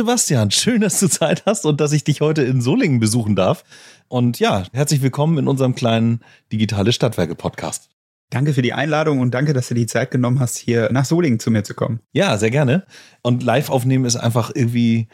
[0.00, 3.64] Sebastian, schön, dass du Zeit hast und dass ich dich heute in Solingen besuchen darf.
[4.08, 7.90] Und ja, herzlich willkommen in unserem kleinen Digitale Stadtwerke Podcast.
[8.30, 11.38] Danke für die Einladung und danke, dass du die Zeit genommen hast, hier nach Solingen
[11.38, 12.00] zu mir zu kommen.
[12.12, 12.86] Ja, sehr gerne.
[13.20, 15.08] Und live aufnehmen ist einfach irgendwie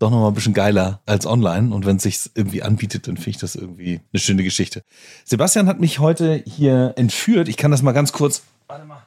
[0.00, 1.72] doch nochmal ein bisschen geiler als online.
[1.72, 4.82] Und wenn es sich irgendwie anbietet, dann finde ich das irgendwie eine schöne Geschichte.
[5.24, 7.48] Sebastian hat mich heute hier entführt.
[7.48, 8.42] Ich kann das mal ganz kurz.
[8.66, 9.06] Warte mal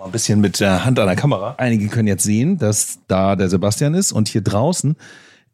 [0.00, 1.56] mal ein bisschen mit der Hand an der Kamera.
[1.58, 4.96] Einige können jetzt sehen, dass da der Sebastian ist und hier draußen,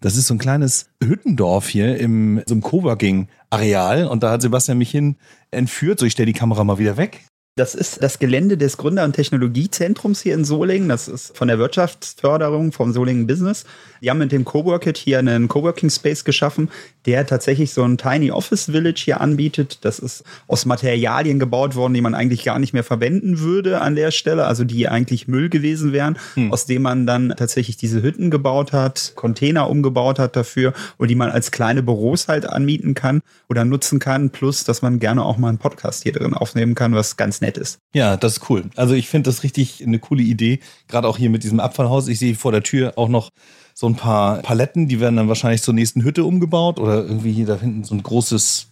[0.00, 4.78] das ist so ein kleines Hüttendorf hier im so einem Coworking-Areal und da hat Sebastian
[4.78, 5.16] mich hin
[5.50, 5.98] entführt.
[5.98, 7.26] So, ich stelle die Kamera mal wieder weg.
[7.58, 10.90] Das ist das Gelände des Gründer- und Technologiezentrums hier in Solingen.
[10.90, 13.64] Das ist von der Wirtschaftsförderung vom Solingen Business.
[14.02, 16.68] Die haben mit dem Coworkit hier einen Coworking Space geschaffen,
[17.06, 19.86] der tatsächlich so ein Tiny Office Village hier anbietet.
[19.86, 23.94] Das ist aus Materialien gebaut worden, die man eigentlich gar nicht mehr verwenden würde an
[23.94, 26.52] der Stelle, also die eigentlich Müll gewesen wären, hm.
[26.52, 31.14] aus dem man dann tatsächlich diese Hütten gebaut hat, Container umgebaut hat dafür und die
[31.14, 34.28] man als kleine Büros halt anmieten kann oder nutzen kann.
[34.28, 37.45] Plus, dass man gerne auch mal einen Podcast hier drin aufnehmen kann, was ganz nett
[37.46, 37.78] nett ist.
[37.94, 38.64] Ja, das ist cool.
[38.76, 40.60] Also ich finde das richtig eine coole Idee.
[40.88, 42.08] Gerade auch hier mit diesem Abfallhaus.
[42.08, 43.30] Ich sehe vor der Tür auch noch
[43.74, 47.46] so ein paar Paletten, die werden dann wahrscheinlich zur nächsten Hütte umgebaut oder irgendwie hier
[47.46, 48.68] da hinten so ein großes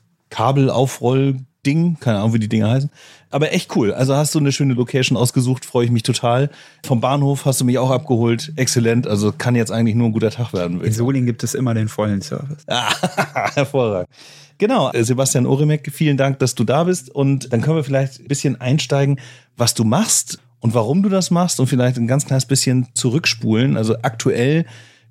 [1.65, 1.97] Kabelaufrollding.
[2.01, 2.91] Keine Ahnung, wie die Dinge heißen.
[3.31, 3.93] Aber echt cool.
[3.93, 6.51] Also hast du eine schöne Location ausgesucht, freue ich mich total.
[6.85, 8.53] Vom Bahnhof hast du mich auch abgeholt.
[8.57, 9.07] Exzellent.
[9.07, 10.81] Also kann jetzt eigentlich nur ein guter Tag werden.
[10.83, 12.65] In Solingen gibt es immer den vollen Service.
[13.55, 14.09] hervorragend.
[14.59, 17.11] Genau, Sebastian Oremek, vielen Dank, dass du da bist.
[17.11, 19.19] Und dann können wir vielleicht ein bisschen einsteigen,
[19.57, 23.77] was du machst und warum du das machst und vielleicht ein ganz kleines bisschen zurückspulen.
[23.77, 24.65] Also aktuell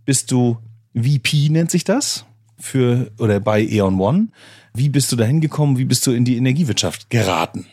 [0.05, 0.57] bist du
[0.95, 2.25] VP, nennt sich das,
[2.57, 4.27] für oder bei E.ON One.
[4.75, 5.77] Wie bist du da hingekommen?
[5.77, 7.67] Wie bist du in die Energiewirtschaft geraten?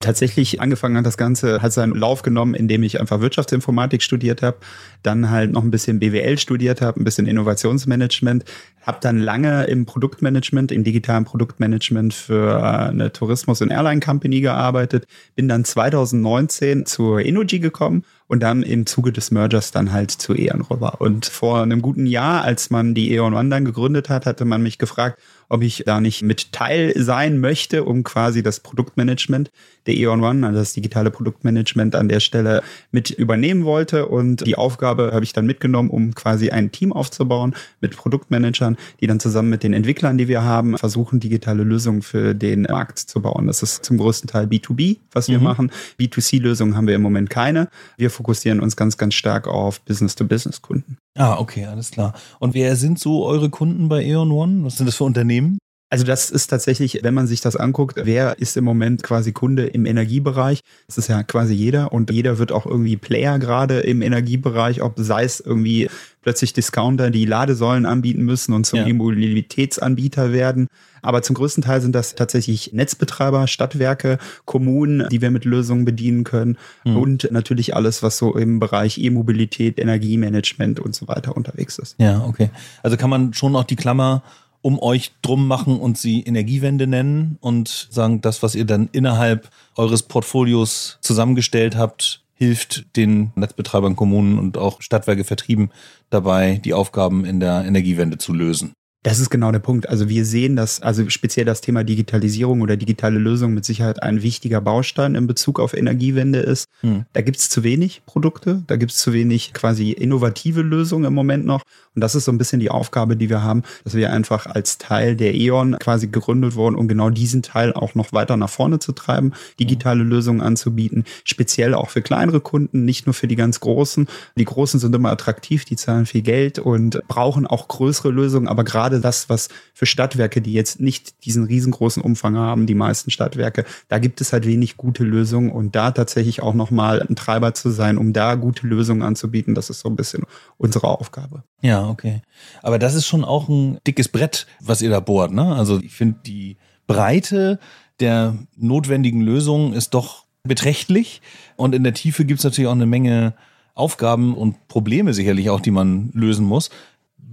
[0.00, 4.58] Tatsächlich angefangen hat das Ganze, hat seinen Lauf genommen, indem ich einfach Wirtschaftsinformatik studiert habe,
[5.02, 8.44] dann halt noch ein bisschen BWL studiert habe, ein bisschen Innovationsmanagement,
[8.86, 14.40] habe dann lange im Produktmanagement, im digitalen Produktmanagement für äh, eine Tourismus- und Airline Company
[14.40, 20.10] gearbeitet, bin dann 2019 zur Energy gekommen und dann im Zuge des Mergers dann halt
[20.10, 21.00] zu E.ON rüber.
[21.00, 24.62] Und vor einem guten Jahr, als man die E.ON One dann gegründet hat, hatte man
[24.62, 29.52] mich gefragt, ob ich da nicht mit Teil sein möchte, um quasi das Produktmanagement
[29.86, 34.06] der E.ON One, also das digitale Produktmanagement an der Stelle mit übernehmen wollte.
[34.06, 39.06] Und die Aufgabe habe ich dann mitgenommen, um quasi ein Team aufzubauen mit Produktmanagern, die
[39.06, 43.20] dann zusammen mit den Entwicklern, die wir haben, versuchen, digitale Lösungen für den Markt zu
[43.20, 43.46] bauen.
[43.46, 45.44] Das ist zum größten Teil B2B, was wir mhm.
[45.44, 45.72] machen.
[45.98, 47.68] B2C-Lösungen haben wir im Moment keine.
[47.96, 50.98] Wir fokussieren uns ganz, ganz stark auf Business-to-Business-Kunden.
[51.16, 52.14] Ah, okay, alles klar.
[52.38, 54.64] Und wer sind so eure Kunden bei E.ON One?
[54.64, 55.58] Was sind das für Unternehmen?
[55.88, 59.66] Also das ist tatsächlich, wenn man sich das anguckt, wer ist im Moment quasi Kunde
[59.66, 60.60] im Energiebereich?
[60.88, 64.94] Das ist ja quasi jeder und jeder wird auch irgendwie Player gerade im Energiebereich, ob
[64.96, 65.88] sei es irgendwie
[66.22, 68.86] plötzlich Discounter, die Ladesäulen anbieten müssen und zum ja.
[68.88, 70.66] E-Mobilitätsanbieter werden.
[71.02, 76.24] Aber zum größten Teil sind das tatsächlich Netzbetreiber, Stadtwerke, Kommunen, die wir mit Lösungen bedienen
[76.24, 76.96] können mhm.
[76.96, 81.94] und natürlich alles, was so im Bereich E-Mobilität, Energiemanagement und so weiter unterwegs ist.
[81.98, 82.50] Ja, okay.
[82.82, 84.24] Also kann man schon auch die Klammer
[84.66, 89.48] um euch drum machen und sie Energiewende nennen und sagen, das, was ihr dann innerhalb
[89.76, 95.70] eures Portfolios zusammengestellt habt, hilft den Netzbetreibern, Kommunen und auch Stadtwerke Vertrieben
[96.10, 98.72] dabei, die Aufgaben in der Energiewende zu lösen.
[99.06, 99.88] Das ist genau der Punkt.
[99.88, 104.20] Also wir sehen, dass also speziell das Thema Digitalisierung oder digitale Lösung mit Sicherheit ein
[104.20, 106.66] wichtiger Baustein in Bezug auf Energiewende ist.
[106.80, 107.04] Hm.
[107.12, 111.14] Da gibt es zu wenig Produkte, da gibt es zu wenig quasi innovative Lösungen im
[111.14, 111.62] Moment noch.
[111.94, 114.76] Und das ist so ein bisschen die Aufgabe, die wir haben, dass wir einfach als
[114.76, 118.80] Teil der E.ON quasi gegründet wurden, um genau diesen Teil auch noch weiter nach vorne
[118.80, 123.60] zu treiben, digitale Lösungen anzubieten, speziell auch für kleinere Kunden, nicht nur für die ganz
[123.60, 124.08] großen.
[124.36, 128.64] Die großen sind immer attraktiv, die zahlen viel Geld und brauchen auch größere Lösungen, aber
[128.64, 133.10] gerade gerade das, was für Stadtwerke, die jetzt nicht diesen riesengroßen Umfang haben, die meisten
[133.10, 137.54] Stadtwerke, da gibt es halt wenig gute Lösungen und da tatsächlich auch nochmal ein Treiber
[137.54, 140.24] zu sein, um da gute Lösungen anzubieten, das ist so ein bisschen
[140.58, 141.42] unsere Aufgabe.
[141.62, 142.22] Ja, okay.
[142.62, 145.54] Aber das ist schon auch ein dickes Brett, was ihr da bohrt, ne?
[145.54, 146.56] Also ich finde die
[146.86, 147.58] Breite
[148.00, 151.22] der notwendigen Lösungen ist doch beträchtlich
[151.56, 153.34] und in der Tiefe gibt es natürlich auch eine Menge
[153.74, 156.70] Aufgaben und Probleme sicherlich auch, die man lösen muss.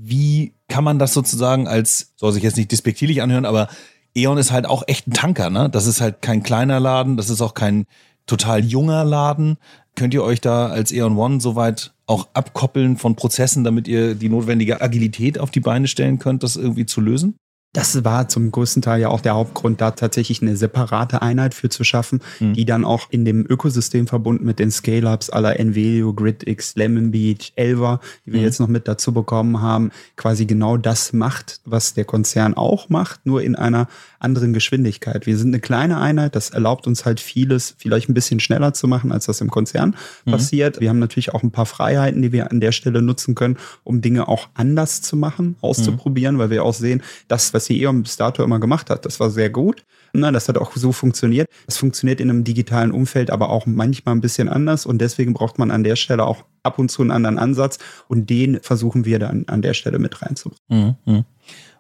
[0.06, 3.70] Wie kann man das sozusagen als, soll sich jetzt nicht despektierlich anhören, aber
[4.16, 5.70] E.ON ist halt auch echt ein Tanker, ne?
[5.70, 7.86] Das ist halt kein kleiner Laden, das ist auch kein
[8.26, 9.58] total junger Laden.
[9.96, 14.30] Könnt ihr euch da als E.ON One soweit auch abkoppeln von Prozessen, damit ihr die
[14.30, 17.36] notwendige Agilität auf die Beine stellen könnt, das irgendwie zu lösen?
[17.74, 21.70] Das war zum größten Teil ja auch der Hauptgrund, da tatsächlich eine separate Einheit für
[21.70, 22.54] zu schaffen, mhm.
[22.54, 27.52] die dann auch in dem Ökosystem verbunden mit den Scale-Ups aller Nvelio, GridX, Lemon Beach,
[27.56, 28.46] Elva, die wir mhm.
[28.46, 33.26] jetzt noch mit dazu bekommen haben, quasi genau das macht, was der Konzern auch macht,
[33.26, 33.88] nur in einer
[34.24, 35.26] anderen Geschwindigkeit.
[35.26, 38.88] Wir sind eine kleine Einheit, das erlaubt uns halt vieles vielleicht ein bisschen schneller zu
[38.88, 40.32] machen, als das im Konzern mhm.
[40.32, 40.80] passiert.
[40.80, 44.02] Wir haben natürlich auch ein paar Freiheiten, die wir an der Stelle nutzen können, um
[44.02, 46.40] Dinge auch anders zu machen, auszuprobieren, mhm.
[46.40, 49.06] weil wir auch sehen, das, was die E.ON bis dato immer gemacht hat.
[49.06, 49.84] Das war sehr gut.
[50.14, 51.48] Na, das hat auch so funktioniert.
[51.68, 55.58] Es funktioniert in einem digitalen Umfeld aber auch manchmal ein bisschen anders und deswegen braucht
[55.58, 59.20] man an der Stelle auch ab und zu einen anderen Ansatz und den versuchen wir
[59.20, 60.98] dann an der Stelle mit reinzubringen.
[61.06, 61.26] Mhm, mhm.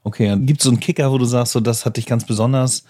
[0.04, 2.84] Okay, gibt es so einen Kicker, wo du sagst, so das hat dich ganz besonders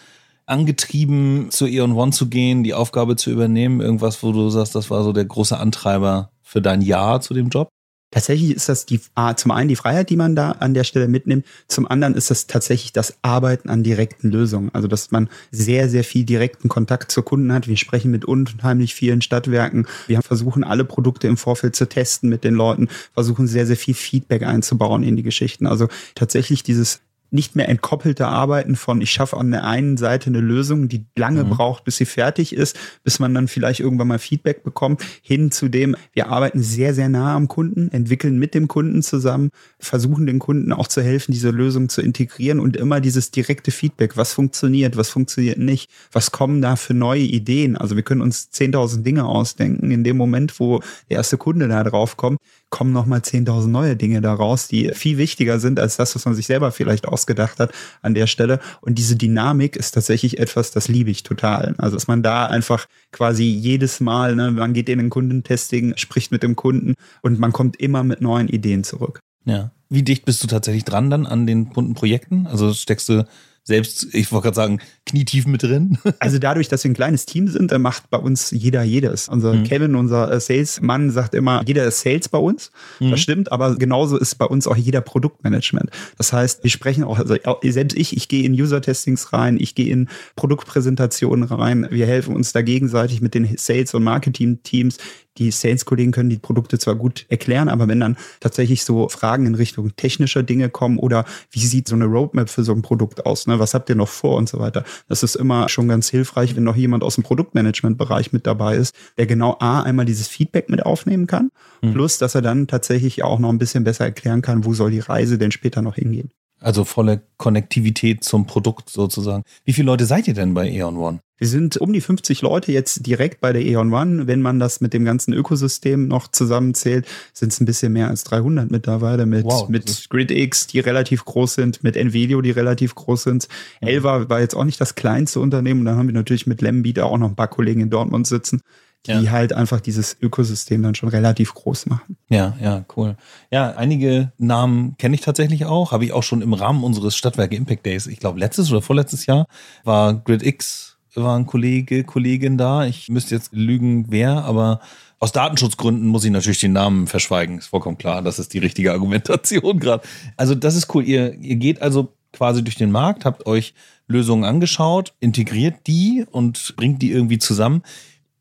[0.46, 3.82] angetrieben, zu E.ON One zu gehen, die Aufgabe zu übernehmen?
[3.82, 7.50] Irgendwas, wo du sagst, das war so der große Antreiber für dein Ja zu dem
[7.50, 7.70] Job?
[8.14, 11.08] Tatsächlich ist das die, ah, zum einen die Freiheit, die man da an der Stelle
[11.08, 11.48] mitnimmt.
[11.68, 14.70] Zum anderen ist das tatsächlich das Arbeiten an direkten Lösungen.
[14.72, 17.68] Also, dass man sehr, sehr viel direkten Kontakt zu Kunden hat.
[17.68, 19.88] Wir sprechen mit unheimlich vielen Stadtwerken.
[20.06, 23.96] Wir versuchen alle Produkte im Vorfeld zu testen mit den Leuten, versuchen sehr, sehr viel
[23.96, 25.66] Feedback einzubauen in die Geschichten.
[25.66, 27.02] Also tatsächlich dieses
[27.34, 31.44] nicht mehr entkoppelte Arbeiten von, ich schaffe an der einen Seite eine Lösung, die lange
[31.44, 31.50] mhm.
[31.50, 35.68] braucht, bis sie fertig ist, bis man dann vielleicht irgendwann mal Feedback bekommt, hin zu
[35.68, 39.50] dem, wir arbeiten sehr, sehr nah am Kunden, entwickeln mit dem Kunden zusammen,
[39.80, 44.16] versuchen den Kunden auch zu helfen, diese Lösung zu integrieren und immer dieses direkte Feedback,
[44.16, 47.76] was funktioniert, was funktioniert nicht, was kommen da für neue Ideen.
[47.78, 49.92] Also wir können uns 10.000 Dinge ausdenken.
[49.92, 52.40] In dem Moment, wo der erste Kunde da drauf kommt,
[52.74, 56.48] kommen nochmal 10.000 neue Dinge daraus, die viel wichtiger sind als das, was man sich
[56.48, 57.72] selber vielleicht ausgedacht hat
[58.02, 58.60] an der Stelle.
[58.82, 61.76] Und diese Dynamik ist tatsächlich etwas, das liebe ich total.
[61.78, 66.32] Also, dass man da einfach quasi jedes Mal, ne, man geht in den Kundentesting, spricht
[66.32, 69.20] mit dem Kunden und man kommt immer mit neuen Ideen zurück.
[69.46, 69.70] Ja.
[69.90, 72.48] Wie dicht bist du tatsächlich dran dann an den Kundenprojekten?
[72.48, 73.28] Also steckst du
[73.66, 75.98] selbst, ich wollte gerade sagen, knietief mit drin.
[76.20, 79.28] Also dadurch, dass wir ein kleines Team sind, macht bei uns jeder jedes.
[79.28, 79.64] Unser mhm.
[79.64, 82.72] Kevin, unser äh, Salesmann, sagt immer, jeder ist Sales bei uns.
[83.00, 83.12] Mhm.
[83.12, 85.90] Das stimmt, aber genauso ist bei uns auch jeder Produktmanagement.
[86.18, 89.92] Das heißt, wir sprechen auch, also selbst ich, ich gehe in User-Testings rein, ich gehe
[89.92, 91.88] in Produktpräsentationen rein.
[91.90, 94.98] Wir helfen uns da gegenseitig mit den Sales- und Marketing-Teams
[95.38, 99.56] die Sales-Kollegen können die Produkte zwar gut erklären, aber wenn dann tatsächlich so Fragen in
[99.56, 103.48] Richtung technischer Dinge kommen oder wie sieht so eine Roadmap für so ein Produkt aus,
[103.48, 103.53] ne?
[103.60, 106.64] Was habt ihr noch vor und so weiter, das ist immer schon ganz hilfreich, wenn
[106.64, 110.86] noch jemand aus dem Produktmanagement-Bereich mit dabei ist, der genau A, einmal dieses Feedback mit
[110.86, 111.50] aufnehmen kann,
[111.82, 111.94] mhm.
[111.94, 115.00] plus, dass er dann tatsächlich auch noch ein bisschen besser erklären kann, wo soll die
[115.00, 116.32] Reise denn später noch hingehen.
[116.64, 119.44] Also volle Konnektivität zum Produkt sozusagen.
[119.66, 121.20] Wie viele Leute seid ihr denn bei Eon One?
[121.38, 124.28] Wir sind um die 50 Leute jetzt direkt bei der Eon One.
[124.28, 128.24] Wenn man das mit dem ganzen Ökosystem noch zusammenzählt, sind es ein bisschen mehr als
[128.24, 133.24] 300 mittlerweile mit, wow, mit GridX, die relativ groß sind, mit Nvidio, die relativ groß
[133.24, 133.50] sind.
[133.82, 133.88] Mhm.
[133.90, 135.82] Elva war jetzt auch nicht das kleinste Unternehmen.
[135.82, 138.62] Und dann haben wir natürlich mit Lembeat auch noch ein paar Kollegen in Dortmund sitzen
[139.06, 139.32] die ja.
[139.32, 142.18] halt einfach dieses Ökosystem dann schon relativ groß machen.
[142.30, 143.18] Ja, ja, cool.
[143.52, 147.56] Ja, einige Namen kenne ich tatsächlich auch, habe ich auch schon im Rahmen unseres Stadtwerke
[147.56, 149.48] Impact Days, ich glaube letztes oder vorletztes Jahr,
[149.84, 152.86] war GridX, war ein Kollege, Kollegin da.
[152.86, 154.80] Ich müsste jetzt lügen, wer, aber
[155.20, 157.60] aus Datenschutzgründen muss ich natürlich den Namen verschweigen.
[157.60, 160.04] Ist vollkommen klar, das ist die richtige Argumentation gerade.
[160.38, 161.04] Also das ist cool.
[161.04, 163.74] Ihr, ihr geht also quasi durch den Markt, habt euch
[164.08, 167.84] Lösungen angeschaut, integriert die und bringt die irgendwie zusammen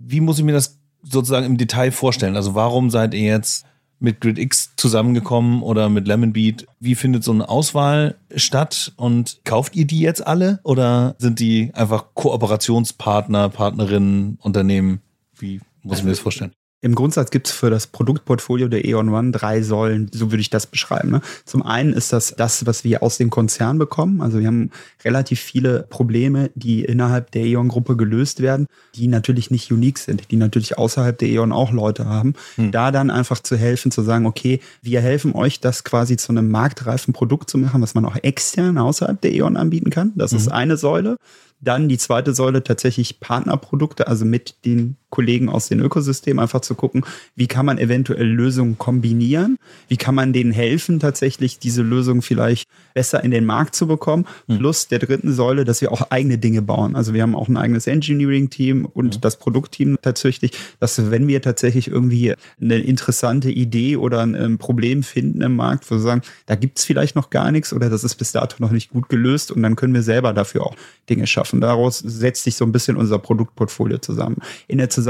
[0.05, 2.37] wie muss ich mir das sozusagen im Detail vorstellen?
[2.37, 3.65] Also warum seid ihr jetzt
[3.99, 6.67] mit GridX zusammengekommen oder mit Lemonbeat?
[6.81, 11.71] Wie findet so eine Auswahl statt und kauft ihr die jetzt alle oder sind die
[11.75, 15.01] einfach Kooperationspartner, Partnerinnen, Unternehmen?
[15.39, 16.53] Wie muss ich mir das vorstellen?
[16.85, 20.51] Im Grundsatz gibt es für das Produktportfolio der E.ON One drei Säulen, so würde ich
[20.51, 21.13] das beschreiben.
[21.13, 21.21] Ne?
[21.45, 24.21] Zum einen ist das das, was wir aus dem Konzern bekommen.
[24.21, 24.71] Also wir haben
[25.05, 30.37] relativ viele Probleme, die innerhalb der E.ON-Gruppe gelöst werden, die natürlich nicht unique sind, die
[30.37, 32.35] natürlich außerhalb der E.ON auch Leute haben.
[32.57, 32.73] Hm.
[32.73, 36.51] Da dann einfach zu helfen, zu sagen, okay, wir helfen euch, das quasi zu einem
[36.51, 40.13] marktreifen Produkt zu machen, was man auch extern außerhalb der E.ON anbieten kann.
[40.17, 40.39] Das mhm.
[40.39, 41.17] ist eine Säule.
[41.61, 46.75] Dann die zweite Säule tatsächlich Partnerprodukte, also mit den Kollegen aus dem Ökosystem einfach zu
[46.75, 47.05] gucken,
[47.37, 52.67] wie kann man eventuell Lösungen kombinieren, wie kann man denen helfen, tatsächlich diese Lösung vielleicht
[52.95, 54.27] besser in den Markt zu bekommen.
[54.47, 54.59] Mhm.
[54.59, 56.97] Plus der dritten Säule, dass wir auch eigene Dinge bauen.
[56.97, 59.21] Also wir haben auch ein eigenes Engineering-Team und mhm.
[59.21, 65.43] das Produktteam tatsächlich, dass wenn wir tatsächlich irgendwie eine interessante Idee oder ein Problem finden
[65.43, 68.15] im Markt, wo wir sagen, da gibt es vielleicht noch gar nichts oder das ist
[68.15, 70.75] bis dato noch nicht gut gelöst und dann können wir selber dafür auch
[71.11, 71.61] Dinge schaffen.
[71.61, 74.37] Daraus setzt sich so ein bisschen unser Produktportfolio zusammen.
[74.69, 75.02] In der Zusammenarbeit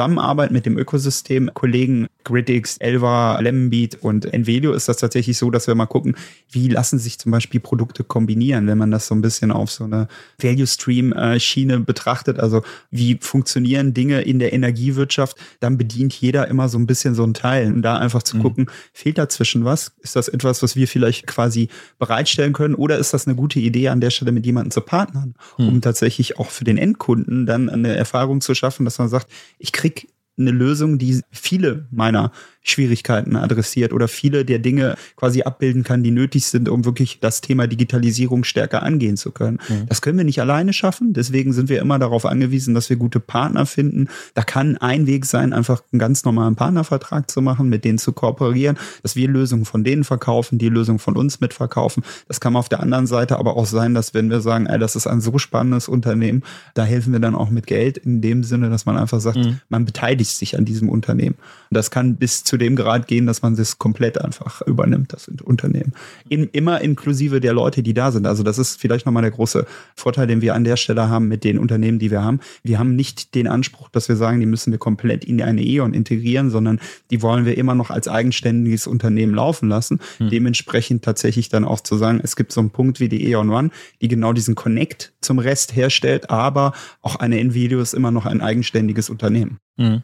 [0.51, 5.75] mit dem Ökosystem, Kollegen Gridix, Elva, Lemmonbeat und Envelio ist das tatsächlich so, dass wir
[5.75, 6.17] mal gucken,
[6.51, 9.85] wie lassen sich zum Beispiel Produkte kombinieren, wenn man das so ein bisschen auf so
[9.85, 10.09] eine
[10.39, 12.39] Value Stream Schiene betrachtet.
[12.39, 15.37] Also wie funktionieren Dinge in der Energiewirtschaft?
[15.61, 17.73] Dann bedient jeder immer so ein bisschen so ein Teil.
[17.73, 18.43] Und da einfach zu mhm.
[18.43, 19.93] gucken, fehlt dazwischen was?
[20.01, 21.69] Ist das etwas, was wir vielleicht quasi
[21.99, 22.75] bereitstellen können?
[22.75, 25.69] Oder ist das eine gute Idee, an der Stelle mit jemandem zu partnern, mhm.
[25.69, 29.73] um tatsächlich auch für den Endkunden dann eine Erfahrung zu schaffen, dass man sagt, ich
[29.83, 30.07] Griek
[30.39, 36.13] eine Lösung, die viele meiner Schwierigkeiten adressiert oder viele der Dinge quasi abbilden kann, die
[36.13, 39.59] nötig sind, um wirklich das Thema Digitalisierung stärker angehen zu können.
[39.69, 39.87] Mhm.
[39.89, 41.13] Das können wir nicht alleine schaffen.
[41.13, 44.09] Deswegen sind wir immer darauf angewiesen, dass wir gute Partner finden.
[44.35, 48.13] Da kann ein Weg sein, einfach einen ganz normalen Partnervertrag zu machen, mit denen zu
[48.13, 52.05] kooperieren, dass wir Lösungen von denen verkaufen, die Lösungen von uns mitverkaufen.
[52.29, 54.95] Das kann auf der anderen Seite aber auch sein, dass wenn wir sagen, ey, das
[54.95, 58.71] ist ein so spannendes Unternehmen, da helfen wir dann auch mit Geld in dem Sinne,
[58.71, 59.61] dass man einfach sagt, mhm.
[59.69, 61.37] man beteiligt sich an diesem Unternehmen.
[61.71, 65.31] Und das kann bis zu dem Grad gehen, dass man das komplett einfach übernimmt, das
[65.43, 65.93] Unternehmen.
[66.29, 68.27] In, immer inklusive der Leute, die da sind.
[68.27, 71.45] Also das ist vielleicht nochmal der große Vorteil, den wir an der Stelle haben mit
[71.45, 72.41] den Unternehmen, die wir haben.
[72.63, 75.95] Wir haben nicht den Anspruch, dass wir sagen, die müssen wir komplett in eine E.ON
[75.95, 80.01] integrieren, sondern die wollen wir immer noch als eigenständiges Unternehmen laufen lassen.
[80.19, 80.31] Hm.
[80.31, 83.71] Dementsprechend tatsächlich dann auch zu sagen, es gibt so einen Punkt wie die E.ON One,
[84.01, 88.41] die genau diesen Connect zum Rest herstellt, aber auch eine Nvidio ist immer noch ein
[88.41, 89.59] eigenständiges Unternehmen.
[89.79, 90.03] Hm.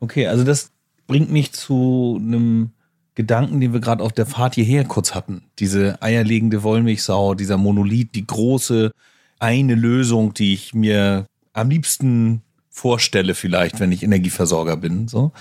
[0.00, 0.70] Okay, also das
[1.06, 2.70] bringt mich zu einem
[3.14, 5.42] Gedanken, den wir gerade auf der Fahrt hierher kurz hatten.
[5.58, 8.92] Diese eierlegende Wollmilchsau, dieser Monolith, die große
[9.40, 15.08] eine Lösung, die ich mir am liebsten vorstelle, vielleicht, wenn ich Energieversorger bin.
[15.08, 15.32] So.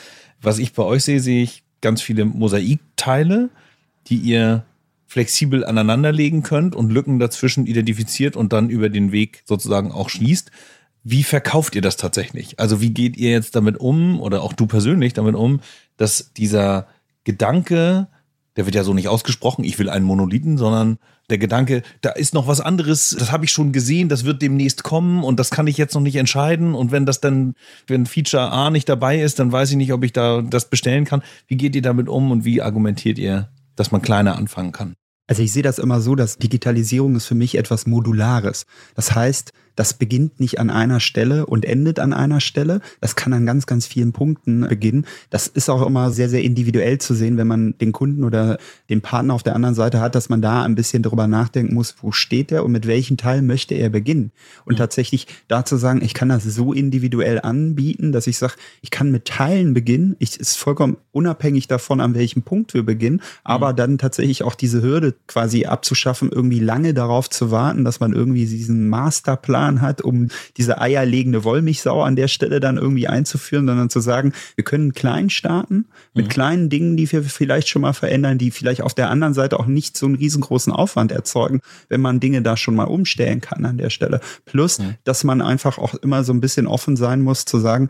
[0.41, 3.49] Was ich bei euch sehe, sehe ich ganz viele Mosaikteile,
[4.07, 4.65] die ihr
[5.05, 10.51] flexibel aneinanderlegen könnt und Lücken dazwischen identifiziert und dann über den Weg sozusagen auch schließt.
[11.03, 12.59] Wie verkauft ihr das tatsächlich?
[12.59, 15.61] Also wie geht ihr jetzt damit um oder auch du persönlich damit um,
[15.95, 16.87] dass dieser
[17.23, 18.07] Gedanke,
[18.55, 20.97] der wird ja so nicht ausgesprochen, ich will einen Monolithen, sondern
[21.29, 24.83] der Gedanke, da ist noch was anderes, das habe ich schon gesehen, das wird demnächst
[24.83, 26.73] kommen und das kann ich jetzt noch nicht entscheiden.
[26.73, 27.53] Und wenn das dann,
[27.85, 31.03] wenn Feature A nicht dabei ist, dann weiß ich nicht, ob ich da das bestellen
[31.03, 31.21] kann.
[31.47, 34.93] Wie geht ihr damit um und wie argumentiert ihr, dass man kleiner anfangen kann?
[35.27, 38.65] Also ich sehe das immer so, dass Digitalisierung ist für mich etwas Modulares.
[38.95, 42.81] Das heißt, das beginnt nicht an einer Stelle und endet an einer Stelle.
[42.99, 45.05] Das kann an ganz, ganz vielen Punkten beginnen.
[45.29, 48.57] Das ist auch immer sehr, sehr individuell zu sehen, wenn man den Kunden oder
[48.89, 51.95] den Partner auf der anderen Seite hat, dass man da ein bisschen drüber nachdenken muss,
[52.01, 54.31] wo steht er und mit welchem Teil möchte er beginnen.
[54.65, 54.77] Und mhm.
[54.79, 59.25] tatsächlich dazu sagen, ich kann das so individuell anbieten, dass ich sage, ich kann mit
[59.25, 60.15] Teilen beginnen.
[60.17, 63.75] Ich ist vollkommen unabhängig davon, an welchem Punkt wir beginnen, aber mhm.
[63.75, 68.45] dann tatsächlich auch diese Hürde quasi abzuschaffen, irgendwie lange darauf zu warten, dass man irgendwie
[68.47, 73.99] diesen Masterplan hat, um diese eierlegende Wollmilchsau an der Stelle dann irgendwie einzuführen, sondern zu
[73.99, 76.29] sagen, wir können klein starten mit mhm.
[76.29, 79.67] kleinen Dingen, die wir vielleicht schon mal verändern, die vielleicht auf der anderen Seite auch
[79.67, 83.77] nicht so einen riesengroßen Aufwand erzeugen, wenn man Dinge da schon mal umstellen kann an
[83.77, 84.19] der Stelle.
[84.45, 84.95] Plus, mhm.
[85.03, 87.89] dass man einfach auch immer so ein bisschen offen sein muss zu sagen,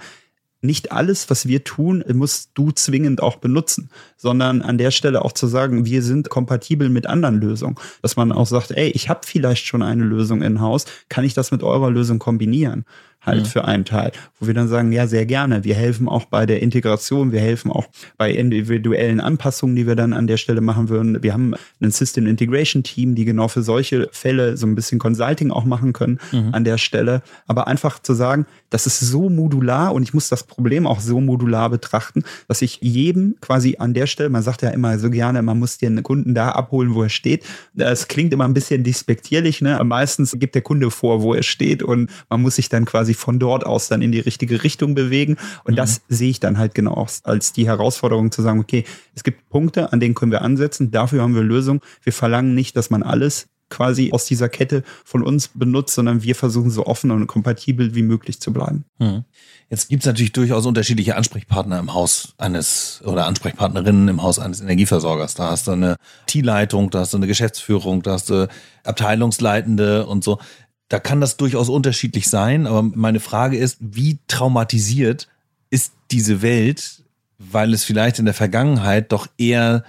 [0.67, 5.31] nicht alles, was wir tun, musst du zwingend auch benutzen, sondern an der Stelle auch
[5.31, 7.75] zu sagen, wir sind kompatibel mit anderen Lösungen.
[8.03, 11.33] Dass man auch sagt, ey, ich habe vielleicht schon eine Lösung in Haus, kann ich
[11.33, 12.85] das mit eurer Lösung kombinieren?
[13.27, 13.45] Halt mhm.
[13.45, 15.63] für einen Teil, wo wir dann sagen, ja, sehr gerne.
[15.63, 17.85] Wir helfen auch bei der Integration, wir helfen auch
[18.17, 21.21] bei individuellen Anpassungen, die wir dann an der Stelle machen würden.
[21.21, 25.51] Wir haben ein System Integration Team, die genau für solche Fälle so ein bisschen Consulting
[25.51, 26.53] auch machen können mhm.
[26.53, 27.21] an der Stelle.
[27.45, 31.21] Aber einfach zu sagen, das ist so modular und ich muss das Problem auch so
[31.21, 35.41] modular betrachten, dass ich jedem quasi an der Stelle, man sagt ja immer so gerne,
[35.41, 37.45] man muss den Kunden da abholen, wo er steht.
[37.73, 39.79] Das klingt immer ein bisschen despektierlich, ne?
[39.83, 43.39] Meistens gibt der Kunde vor, wo er steht und man muss sich dann quasi von
[43.39, 45.37] dort aus dann in die richtige Richtung bewegen.
[45.63, 45.77] Und mhm.
[45.77, 49.91] das sehe ich dann halt genau als die Herausforderung zu sagen, okay, es gibt Punkte,
[49.91, 51.81] an denen können wir ansetzen, dafür haben wir Lösungen.
[52.03, 56.35] Wir verlangen nicht, dass man alles quasi aus dieser Kette von uns benutzt, sondern wir
[56.35, 58.85] versuchen so offen und kompatibel wie möglich zu bleiben.
[58.99, 59.25] Mhm.
[59.69, 64.61] Jetzt gibt es natürlich durchaus unterschiedliche Ansprechpartner im Haus eines oder Ansprechpartnerinnen im Haus eines
[64.61, 65.33] Energieversorgers.
[65.33, 65.97] Da hast du eine
[66.27, 68.47] T-Leitung, da hast du eine Geschäftsführung, da hast du
[68.85, 70.39] Abteilungsleitende und so
[70.89, 75.27] da kann das durchaus unterschiedlich sein, aber meine Frage ist, wie traumatisiert
[75.69, 77.03] ist diese Welt,
[77.37, 79.83] weil es vielleicht in der Vergangenheit doch eher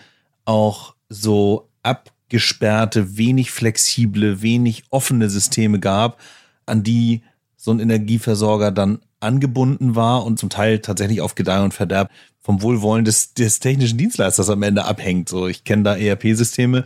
[0.45, 6.21] auch so abgesperrte, wenig flexible, wenig offene Systeme gab,
[6.67, 7.23] an die
[7.57, 12.62] so ein Energieversorger dann angebunden war und zum Teil tatsächlich auf Gedeih und Verderb vom
[12.62, 15.28] Wohlwollen des, des technischen Dienstleisters am Ende abhängt.
[15.28, 16.85] So, ich kenne da ERP-Systeme,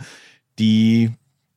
[0.59, 1.11] die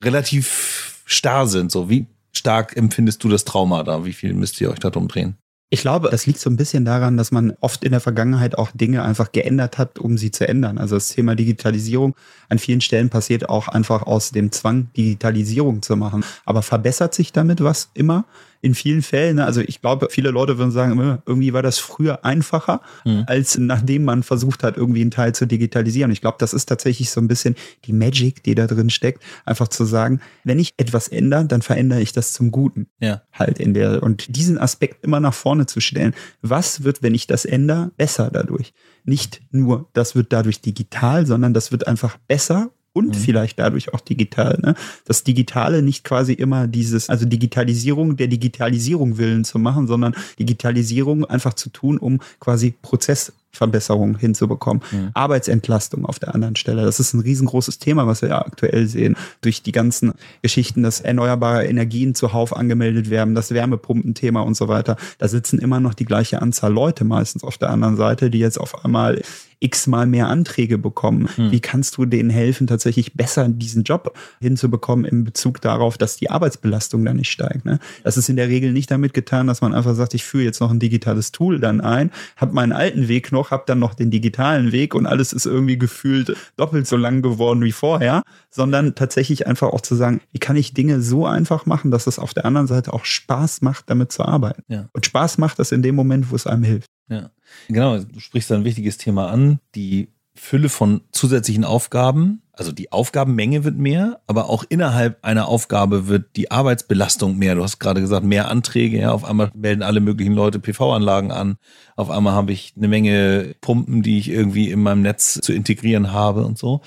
[0.04, 1.72] relativ starr sind.
[1.72, 2.08] So, wie,
[2.38, 4.06] stark empfindest du das Trauma da?
[4.06, 5.38] Wie viel müsst ihr euch da drum drehen?
[5.72, 8.70] Ich glaube, das liegt so ein bisschen daran, dass man oft in der Vergangenheit auch
[8.72, 10.78] Dinge einfach geändert hat, um sie zu ändern.
[10.78, 12.16] Also das Thema Digitalisierung
[12.50, 16.24] an vielen Stellen passiert auch einfach aus dem Zwang, Digitalisierung zu machen.
[16.46, 18.26] Aber verbessert sich damit was immer?
[18.66, 22.26] In vielen Fällen, ne, also ich glaube, viele Leute würden sagen, irgendwie war das früher
[22.26, 23.24] einfacher, mhm.
[23.28, 26.12] als nachdem man versucht hat, irgendwie einen Teil zu digitalisieren.
[26.12, 27.56] Ich glaube, das ist tatsächlich so ein bisschen
[27.86, 32.02] die Magic, die da drin steckt, einfach zu sagen, wenn ich etwas ändere, dann verändere
[32.02, 32.88] ich das zum Guten.
[33.00, 33.22] Ja.
[33.32, 36.16] Halt in der, und diesen Aspekt immer nach vorne zu stellen.
[36.42, 38.74] Was wird, wenn ich das ändere, besser dadurch?
[39.04, 43.14] Nicht nur, das wird dadurch digital, sondern das wird einfach besser und mhm.
[43.14, 44.58] vielleicht dadurch auch digital.
[44.64, 44.74] Ne?
[45.04, 51.26] Das Digitale nicht quasi immer dieses, also Digitalisierung der Digitalisierung willen zu machen, sondern Digitalisierung
[51.26, 54.84] einfach zu tun, um quasi Prozess Verbesserung hinzubekommen.
[54.92, 55.10] Mhm.
[55.14, 56.84] Arbeitsentlastung auf der anderen Stelle.
[56.84, 59.16] Das ist ein riesengroßes Thema, was wir ja aktuell sehen.
[59.42, 64.98] Durch die ganzen Geschichten, dass erneuerbare Energien zuhauf angemeldet werden, das Wärmepumpenthema und so weiter.
[65.18, 68.60] Da sitzen immer noch die gleiche Anzahl Leute meistens auf der anderen Seite, die jetzt
[68.60, 69.22] auf einmal
[69.60, 71.30] x-mal mehr Anträge bekommen.
[71.38, 71.52] Mhm.
[71.52, 76.30] Wie kannst du denen helfen, tatsächlich besser diesen Job hinzubekommen in Bezug darauf, dass die
[76.30, 77.66] Arbeitsbelastung da nicht steigt?
[77.66, 77.80] Ne?
[78.04, 80.60] Das ist in der Regel nicht damit getan, dass man einfach sagt, ich führe jetzt
[80.60, 84.12] noch ein digitales Tool dann ein, habe meinen alten Weg noch, habe dann noch den
[84.12, 89.48] digitalen Weg und alles ist irgendwie gefühlt doppelt so lang geworden wie vorher, sondern tatsächlich
[89.48, 92.46] einfach auch zu sagen, wie kann ich Dinge so einfach machen, dass es auf der
[92.46, 94.64] anderen Seite auch Spaß macht, damit zu arbeiten.
[94.68, 94.90] Ja.
[94.94, 96.88] Und Spaß macht das in dem Moment, wo es einem hilft.
[97.10, 97.30] Ja,
[97.68, 98.00] genau.
[98.00, 102.42] Du sprichst da ein wichtiges Thema an, die Fülle von zusätzlichen Aufgaben.
[102.58, 107.56] Also die Aufgabenmenge wird mehr, aber auch innerhalb einer Aufgabe wird die Arbeitsbelastung mehr.
[107.56, 109.00] Du hast gerade gesagt, mehr Anträge.
[109.00, 111.58] Ja, auf einmal melden alle möglichen Leute PV-Anlagen an.
[111.96, 116.12] Auf einmal habe ich eine Menge Pumpen, die ich irgendwie in meinem Netz zu integrieren
[116.12, 116.82] habe und so.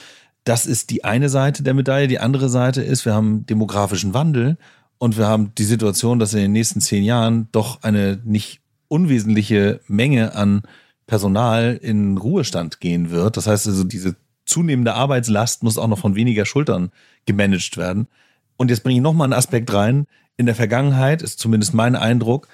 [0.44, 2.08] Das ist die eine Seite der Medaille.
[2.08, 4.56] Die andere Seite ist, wir haben demografischen Wandel
[4.98, 9.80] und wir haben die Situation, dass in den nächsten zehn Jahren doch eine nicht unwesentliche
[9.86, 10.62] Menge an
[11.06, 13.36] Personal in Ruhestand gehen wird.
[13.36, 14.16] Das heißt also, diese
[14.48, 16.90] zunehmende Arbeitslast muss auch noch von weniger Schultern
[17.26, 18.08] gemanagt werden.
[18.56, 20.06] Und jetzt bringe ich nochmal einen Aspekt rein.
[20.36, 22.48] In der Vergangenheit ist zumindest mein Eindruck,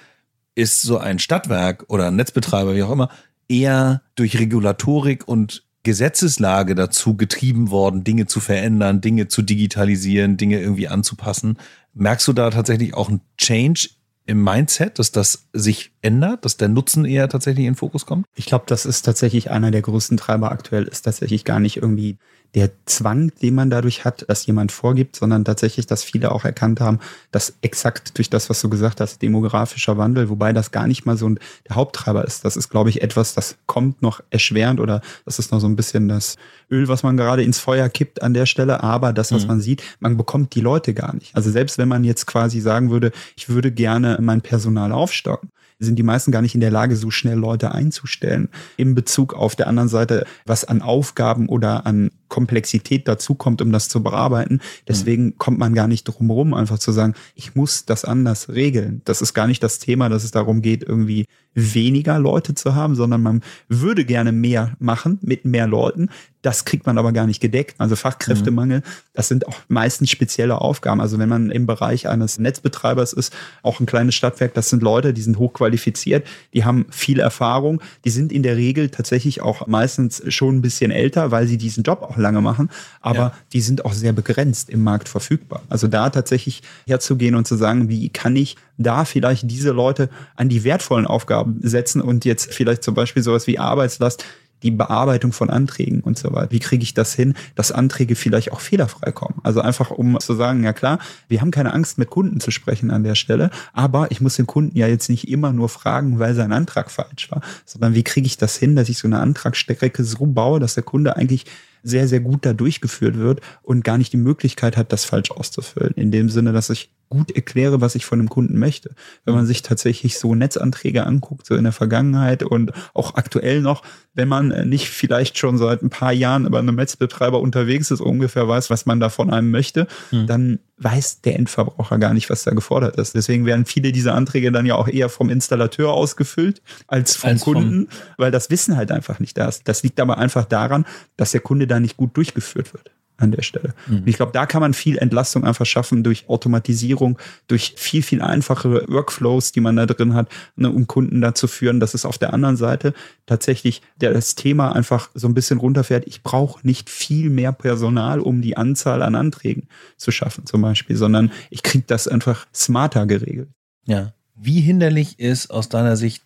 [0.55, 3.09] ist so ein Stadtwerk oder ein Netzbetreiber, wie auch immer,
[3.47, 10.59] eher durch Regulatorik und Gesetzeslage dazu getrieben worden, Dinge zu verändern, Dinge zu digitalisieren, Dinge
[10.59, 11.57] irgendwie anzupassen.
[11.93, 13.89] Merkst du da tatsächlich auch einen Change
[14.25, 18.25] im Mindset, dass das sich ändert, dass der Nutzen eher tatsächlich in den Fokus kommt?
[18.35, 22.17] Ich glaube, das ist tatsächlich einer der größten Treiber aktuell, ist tatsächlich gar nicht irgendwie
[22.55, 26.79] der Zwang, den man dadurch hat, dass jemand vorgibt, sondern tatsächlich, dass viele auch erkannt
[26.79, 26.99] haben,
[27.31, 31.17] dass exakt durch das, was du gesagt hast, demografischer Wandel, wobei das gar nicht mal
[31.17, 32.45] so ein, der Haupttreiber ist.
[32.45, 35.75] Das ist, glaube ich, etwas, das kommt noch erschwerend oder das ist noch so ein
[35.75, 36.37] bisschen das
[36.71, 38.81] Öl, was man gerade ins Feuer kippt an der Stelle.
[38.81, 39.47] Aber das, was mhm.
[39.49, 41.35] man sieht, man bekommt die Leute gar nicht.
[41.35, 45.97] Also selbst wenn man jetzt quasi sagen würde, ich würde gerne mein Personal aufstocken, sind
[45.97, 48.49] die meisten gar nicht in der Lage, so schnell Leute einzustellen.
[48.77, 53.89] In Bezug auf der anderen Seite, was an Aufgaben oder an Komplexität dazukommt, um das
[53.89, 54.61] zu bearbeiten.
[54.87, 55.37] Deswegen mhm.
[55.37, 59.01] kommt man gar nicht drum herum, einfach zu sagen, ich muss das anders regeln.
[59.05, 62.95] Das ist gar nicht das Thema, dass es darum geht, irgendwie weniger Leute zu haben,
[62.95, 66.09] sondern man würde gerne mehr machen mit mehr Leuten.
[66.41, 67.73] Das kriegt man aber gar nicht gedeckt.
[67.79, 71.01] Also Fachkräftemangel, das sind auch meistens spezielle Aufgaben.
[71.01, 75.11] Also wenn man im Bereich eines Netzbetreibers ist, auch ein kleines Stadtwerk, das sind Leute,
[75.11, 80.21] die sind hochqualifiziert, die haben viel Erfahrung, die sind in der Regel tatsächlich auch meistens
[80.31, 82.69] schon ein bisschen älter, weil sie diesen Job auch lange machen,
[83.01, 83.33] aber ja.
[83.53, 85.63] die sind auch sehr begrenzt im Markt verfügbar.
[85.69, 90.49] Also da tatsächlich herzugehen und zu sagen, wie kann ich da vielleicht diese Leute an
[90.49, 94.25] die wertvollen Aufgaben setzen und jetzt vielleicht zum Beispiel sowas wie Arbeitslast
[94.63, 96.51] die Bearbeitung von Anträgen und so weiter.
[96.51, 99.39] Wie kriege ich das hin, dass Anträge vielleicht auch fehlerfrei kommen?
[99.43, 102.89] Also einfach um zu sagen, ja klar, wir haben keine Angst, mit Kunden zu sprechen
[102.89, 106.33] an der Stelle, aber ich muss den Kunden ja jetzt nicht immer nur fragen, weil
[106.33, 110.03] sein Antrag falsch war, sondern wie kriege ich das hin, dass ich so eine Antragsstrecke
[110.03, 111.45] so baue, dass der Kunde eigentlich
[111.83, 115.93] sehr, sehr gut da durchgeführt wird und gar nicht die Möglichkeit hat, das falsch auszufüllen.
[115.95, 118.95] In dem Sinne, dass ich gut erkläre, was ich von einem Kunden möchte.
[119.23, 123.83] Wenn man sich tatsächlich so Netzanträge anguckt, so in der Vergangenheit und auch aktuell noch,
[124.13, 128.47] wenn man nicht vielleicht schon seit ein paar Jahren über einem Netzbetreiber unterwegs ist, ungefähr
[128.47, 130.27] weiß, was man da von einem möchte, mhm.
[130.27, 133.15] dann weiß der Endverbraucher gar nicht, was da gefordert ist.
[133.15, 137.41] Deswegen werden viele dieser Anträge dann ja auch eher vom Installateur ausgefüllt als vom als
[137.41, 139.67] Kunden, vom weil das Wissen halt einfach nicht da ist.
[139.67, 140.85] Das liegt aber einfach daran,
[141.17, 143.73] dass der Kunde da nicht gut durchgeführt wird an der Stelle.
[143.87, 143.97] Mhm.
[143.97, 148.21] Und ich glaube, da kann man viel Entlastung einfach schaffen durch Automatisierung, durch viel, viel
[148.21, 152.17] einfachere Workflows, die man da drin hat, ne, um Kunden dazu führen, dass es auf
[152.17, 152.93] der anderen Seite
[153.25, 156.05] tatsächlich der, das Thema einfach so ein bisschen runterfährt.
[156.07, 160.95] Ich brauche nicht viel mehr Personal, um die Anzahl an Anträgen zu schaffen zum Beispiel,
[160.95, 163.49] sondern ich kriege das einfach smarter geregelt.
[163.85, 164.13] Ja.
[164.35, 166.23] Wie hinderlich ist aus deiner Sicht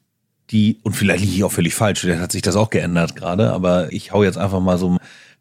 [0.52, 3.54] die, und vielleicht liege ich auch völlig falsch, vielleicht hat sich das auch geändert gerade,
[3.54, 4.97] aber ich hau jetzt einfach mal so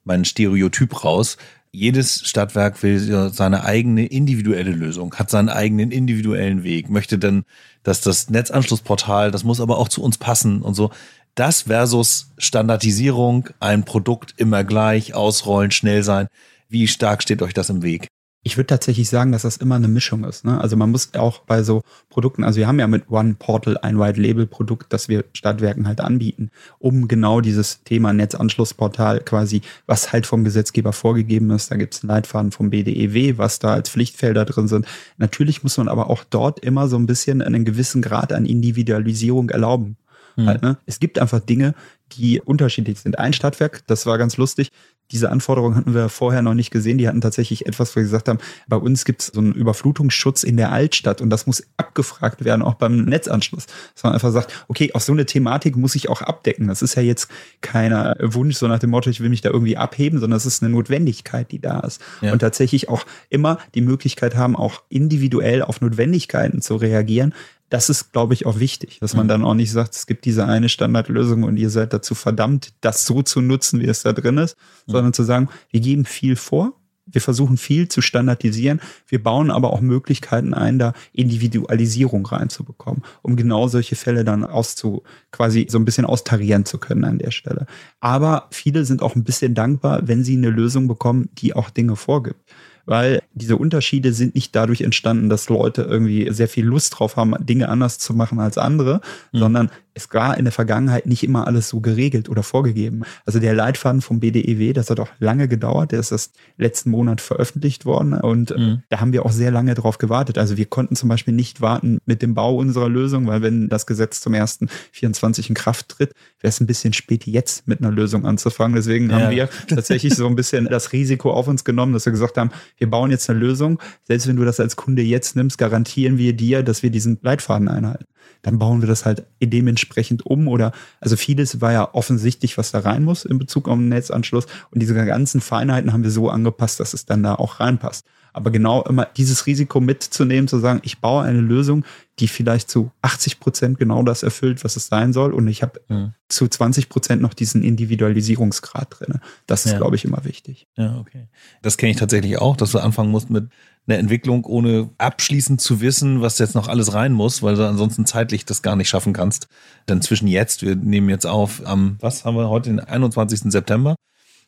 [0.09, 1.37] meinen Stereotyp raus.
[1.71, 7.45] Jedes Stadtwerk will seine eigene individuelle Lösung, hat seinen eigenen individuellen Weg, möchte dann,
[7.83, 10.91] dass das Netzanschlussportal, das muss aber auch zu uns passen und so.
[11.35, 16.27] Das versus Standardisierung, ein Produkt immer gleich, ausrollen, schnell sein.
[16.69, 18.09] Wie stark steht euch das im Weg?
[18.49, 20.47] Ich würde tatsächlich sagen, dass das immer eine Mischung ist.
[20.47, 20.59] Ne?
[20.59, 23.99] Also man muss auch bei so Produkten, also wir haben ja mit One Portal ein
[23.99, 30.15] White Label Produkt, das wir Stadtwerken halt anbieten, um genau dieses Thema Netzanschlussportal quasi, was
[30.15, 31.71] halt vom Gesetzgeber vorgegeben ist.
[31.71, 34.87] Da gibt es einen Leitfaden vom BDEW, was da als Pflichtfelder drin sind.
[35.19, 39.51] Natürlich muss man aber auch dort immer so ein bisschen einen gewissen Grad an Individualisierung
[39.51, 39.99] erlauben.
[40.37, 40.47] Mhm.
[40.47, 40.79] Halt, ne?
[40.87, 41.75] Es gibt einfach Dinge,
[42.13, 43.19] die unterschiedlich sind.
[43.19, 44.71] Ein Stadtwerk, das war ganz lustig,
[45.11, 46.99] diese Anforderungen hatten wir vorher noch nicht gesehen.
[46.99, 50.43] Die hatten tatsächlich etwas, wo wir gesagt haben, bei uns gibt es so einen Überflutungsschutz
[50.43, 53.67] in der Altstadt und das muss abgefragt werden, auch beim Netzanschluss.
[53.95, 56.69] Dass man einfach sagt, okay, auch so eine Thematik muss ich auch abdecken.
[56.69, 57.31] Das ist ja jetzt
[57.63, 60.63] keiner Wunsch, so nach dem Motto, ich will mich da irgendwie abheben, sondern es ist
[60.63, 62.03] eine Notwendigkeit, die da ist.
[62.21, 62.33] Ja.
[62.33, 67.33] Und tatsächlich auch immer die Möglichkeit haben, auch individuell auf Notwendigkeiten zu reagieren,
[67.69, 69.29] das ist, glaube ich, auch wichtig, dass man mhm.
[69.29, 73.05] dann auch nicht sagt, es gibt diese eine Standardlösung und ihr seid dazu verdammt, das
[73.05, 74.93] so zu nutzen, wie es da drin ist, mhm.
[74.93, 76.75] sondern zu sagen, wir geben viel vor,
[77.11, 83.37] wir versuchen viel zu standardisieren, wir bauen aber auch Möglichkeiten ein, da Individualisierung reinzubekommen, um
[83.37, 87.67] genau solche Fälle dann auszu, quasi so ein bisschen austarieren zu können an der Stelle.
[88.01, 91.97] Aber viele sind auch ein bisschen dankbar, wenn sie eine Lösung bekommen, die auch Dinge
[91.97, 92.41] vorgibt
[92.89, 97.35] weil diese Unterschiede sind nicht dadurch entstanden, dass Leute irgendwie sehr viel Lust drauf haben,
[97.39, 99.01] Dinge anders zu machen als andere,
[99.33, 99.39] mhm.
[99.39, 103.03] sondern es war in der Vergangenheit nicht immer alles so geregelt oder vorgegeben.
[103.27, 107.21] Also der Leitfaden vom BDEW, das hat auch lange gedauert, der ist erst letzten Monat
[107.21, 108.83] veröffentlicht worden und mhm.
[108.91, 110.39] da haben wir auch sehr lange drauf gewartet.
[110.39, 113.87] Also wir konnten zum Beispiel nicht warten mit dem Bau unserer Lösung, weil wenn das
[113.87, 117.91] Gesetz zum ersten 24 in Kraft tritt, wäre es ein bisschen spät jetzt mit einer
[117.91, 118.77] Lösung anzufangen.
[118.77, 119.19] Deswegen ja.
[119.19, 122.51] haben wir tatsächlich so ein bisschen das Risiko auf uns genommen, dass wir gesagt haben,
[122.77, 123.81] wir bauen jetzt eine Lösung.
[124.05, 127.67] Selbst wenn du das als Kunde jetzt nimmst, garantieren wir dir, dass wir diesen Leitfaden
[127.67, 128.07] einhalten
[128.43, 132.81] dann bauen wir das halt dementsprechend um oder also vieles war ja offensichtlich, was da
[132.81, 136.81] rein muss in Bezug auf den Netzanschluss und diese ganzen Feinheiten haben wir so angepasst,
[136.81, 138.05] dass es dann da auch reinpasst.
[138.33, 141.85] Aber genau immer dieses Risiko mitzunehmen, zu sagen, ich baue eine Lösung,
[142.21, 145.33] die vielleicht zu 80 Prozent genau das erfüllt, was es sein soll.
[145.33, 146.13] Und ich habe mhm.
[146.29, 149.21] zu 20 Prozent noch diesen Individualisierungsgrad drin.
[149.47, 149.79] Das ist, ja.
[149.79, 150.69] glaube ich, immer wichtig.
[150.77, 151.27] Ja, okay.
[151.63, 153.49] Das kenne ich tatsächlich auch, dass du anfangen musst mit
[153.89, 158.07] einer Entwicklung, ohne abschließend zu wissen, was jetzt noch alles rein muss, weil du ansonsten
[158.07, 159.49] zeitlich das gar nicht schaffen kannst.
[159.89, 163.51] Denn zwischen jetzt, wir nehmen jetzt auf am, was haben wir heute, den 21.
[163.51, 163.97] September.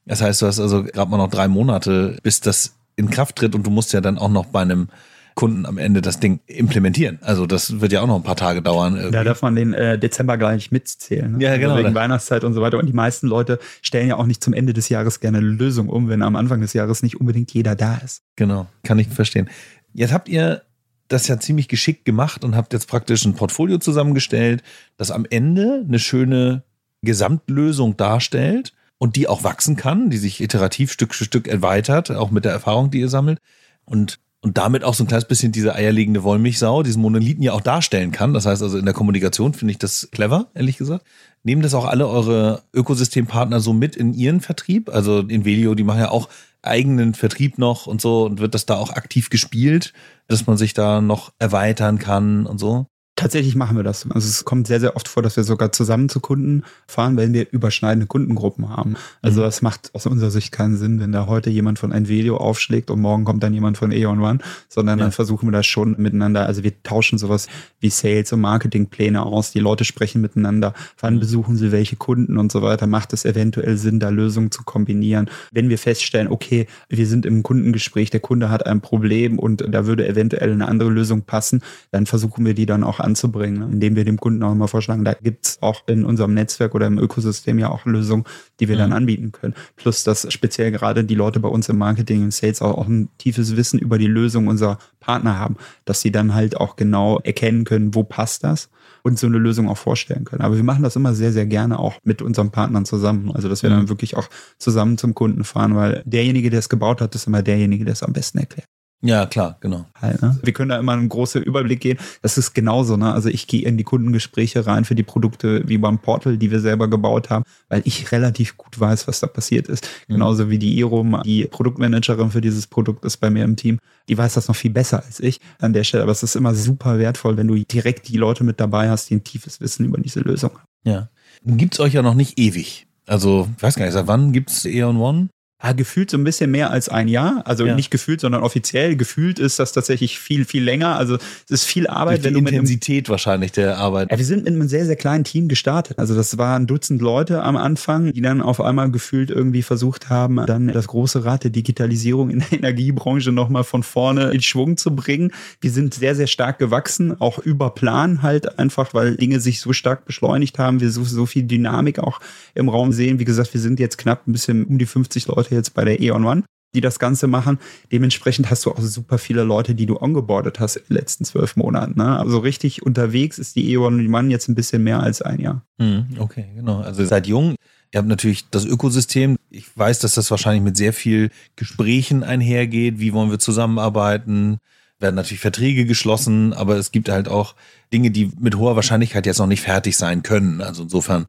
[0.05, 3.55] Das heißt, du hast also gerade mal noch drei Monate, bis das in Kraft tritt
[3.55, 4.88] und du musst ja dann auch noch bei einem
[5.35, 7.19] Kunden am Ende das Ding implementieren.
[7.23, 8.97] Also das wird ja auch noch ein paar Tage dauern.
[8.97, 9.12] Irgendwie.
[9.12, 11.33] Da darf man den äh, Dezember gar nicht mitzählen.
[11.33, 11.45] Ne?
[11.45, 11.75] Ja, also genau.
[11.75, 12.79] Also wegen Weihnachtszeit und so weiter.
[12.79, 15.88] Und die meisten Leute stellen ja auch nicht zum Ende des Jahres gerne eine Lösung
[15.88, 18.23] um, wenn am Anfang des Jahres nicht unbedingt jeder da ist.
[18.37, 19.49] Genau, kann ich verstehen.
[19.93, 20.62] Jetzt habt ihr
[21.09, 24.62] das ja ziemlich geschickt gemacht und habt jetzt praktisch ein Portfolio zusammengestellt,
[24.97, 26.62] das am Ende eine schöne
[27.03, 32.31] Gesamtlösung darstellt und die auch wachsen kann, die sich iterativ Stück für Stück erweitert, auch
[32.31, 33.40] mit der Erfahrung, die ihr sammelt.
[33.85, 37.61] Und und damit auch so ein kleines bisschen diese eierlegende Wollmilchsau, diesen Monolithen ja auch
[37.61, 38.33] darstellen kann.
[38.33, 41.05] Das heißt also in der Kommunikation finde ich das clever, ehrlich gesagt.
[41.42, 44.88] Nehmen das auch alle eure Ökosystempartner so mit in ihren Vertrieb?
[44.88, 46.29] Also in Velio, die machen ja auch
[46.62, 49.92] eigenen Vertrieb noch und so und wird das da auch aktiv gespielt,
[50.26, 52.87] dass man sich da noch erweitern kann und so?
[53.20, 54.06] Tatsächlich machen wir das.
[54.11, 57.35] Also es kommt sehr, sehr oft vor, dass wir sogar zusammen zu Kunden fahren, wenn
[57.35, 58.94] wir überschneidende Kundengruppen haben.
[59.20, 59.44] Also mhm.
[59.44, 62.90] das macht aus unserer Sicht keinen Sinn, wenn da heute jemand von ein Video aufschlägt
[62.90, 64.38] und morgen kommt dann jemand von Aeon One,
[64.70, 65.04] sondern ja.
[65.04, 66.46] dann versuchen wir das schon miteinander.
[66.46, 69.52] Also wir tauschen sowas wie Sales und Marketingpläne aus.
[69.52, 70.72] Die Leute sprechen miteinander.
[70.98, 71.20] Wann mhm.
[71.20, 72.87] besuchen sie welche Kunden und so weiter?
[72.87, 75.28] Macht es eventuell Sinn, da Lösungen zu kombinieren?
[75.52, 79.85] Wenn wir feststellen, okay, wir sind im Kundengespräch, der Kunde hat ein Problem und da
[79.85, 83.68] würde eventuell eine andere Lösung passen, dann versuchen wir die dann auch anzubringen, ne?
[83.73, 86.99] indem wir dem Kunden auch immer vorschlagen, da gibt's auch in unserem Netzwerk oder im
[86.99, 88.25] Ökosystem ja auch Lösungen,
[88.59, 88.81] die wir mhm.
[88.81, 89.55] dann anbieten können.
[89.77, 93.09] Plus, dass speziell gerade die Leute bei uns im Marketing und Sales auch, auch ein
[93.18, 97.64] tiefes Wissen über die Lösung unserer Partner haben, dass sie dann halt auch genau erkennen
[97.64, 98.70] können, wo passt das
[99.03, 100.42] und so eine Lösung auch vorstellen können.
[100.42, 103.33] Aber wir machen das immer sehr, sehr gerne auch mit unseren Partnern zusammen.
[103.33, 103.75] Also, dass wir mhm.
[103.75, 107.42] dann wirklich auch zusammen zum Kunden fahren, weil derjenige, der es gebaut hat, ist immer
[107.42, 108.68] derjenige, der es am besten erklärt.
[109.03, 109.87] Ja, klar, genau.
[110.01, 110.39] Halt, ne?
[110.43, 111.99] Wir können da immer einen großen Überblick gehen.
[112.21, 112.99] Das ist genauso.
[112.99, 113.13] Ne?
[113.13, 116.61] Also ich gehe in die Kundengespräche rein für die Produkte wie beim Portal, die wir
[116.61, 119.89] selber gebaut haben, weil ich relativ gut weiß, was da passiert ist.
[120.07, 120.15] Mhm.
[120.15, 123.79] Genauso wie die Irum, die Produktmanagerin für dieses Produkt ist bei mir im Team.
[124.09, 126.03] Die weiß das noch viel besser als ich an der Stelle.
[126.03, 129.15] Aber es ist immer super wertvoll, wenn du direkt die Leute mit dabei hast, die
[129.15, 130.65] ein tiefes Wissen über diese Lösung haben.
[130.85, 131.09] Ja.
[131.45, 132.87] Gibt's euch ja noch nicht ewig.
[133.07, 135.29] Also, ich weiß gar nicht, seit wann gibt's Eon One?
[135.62, 137.42] Ah, gefühlt so ein bisschen mehr als ein Jahr.
[137.44, 137.75] Also ja.
[137.75, 138.96] nicht gefühlt, sondern offiziell.
[138.96, 140.96] Gefühlt ist das tatsächlich viel, viel länger.
[140.96, 142.25] Also es ist viel Arbeit.
[142.25, 144.11] Die Intensität einem, wahrscheinlich der Arbeit.
[144.11, 145.99] Ja, wir sind mit einem sehr, sehr kleinen Team gestartet.
[145.99, 150.37] Also das waren Dutzend Leute am Anfang, die dann auf einmal gefühlt irgendwie versucht haben,
[150.46, 154.96] dann das große Rad der Digitalisierung in der Energiebranche nochmal von vorne in Schwung zu
[154.96, 155.31] bringen.
[155.61, 159.75] Wir sind sehr, sehr stark gewachsen, auch über Plan halt einfach, weil Dinge sich so
[159.75, 160.81] stark beschleunigt haben.
[160.81, 162.20] Wir so, so viel Dynamik auch
[162.55, 163.18] im Raum sehen.
[163.18, 165.85] Wie gesagt, wir sind jetzt knapp ein bisschen um die 50 Leute Leute jetzt bei
[165.85, 167.59] der E.ON One, die das Ganze machen.
[167.91, 171.57] Dementsprechend hast du auch super viele Leute, die du ongeboardet hast in den letzten zwölf
[171.57, 171.99] Monaten.
[171.99, 172.19] Ne?
[172.19, 175.65] Also richtig unterwegs ist die E.ON One jetzt ein bisschen mehr als ein Jahr.
[175.79, 176.81] Hm, okay, genau.
[176.81, 177.57] Also seid jung.
[177.93, 179.37] Ihr habt natürlich das Ökosystem.
[179.51, 183.01] Ich weiß, dass das wahrscheinlich mit sehr viel Gesprächen einhergeht.
[183.01, 184.59] Wie wollen wir zusammenarbeiten?
[185.01, 187.57] Werden natürlich Verträge geschlossen, aber es gibt halt auch
[187.93, 190.61] Dinge, die mit hoher Wahrscheinlichkeit jetzt noch nicht fertig sein können.
[190.61, 191.27] Also insofern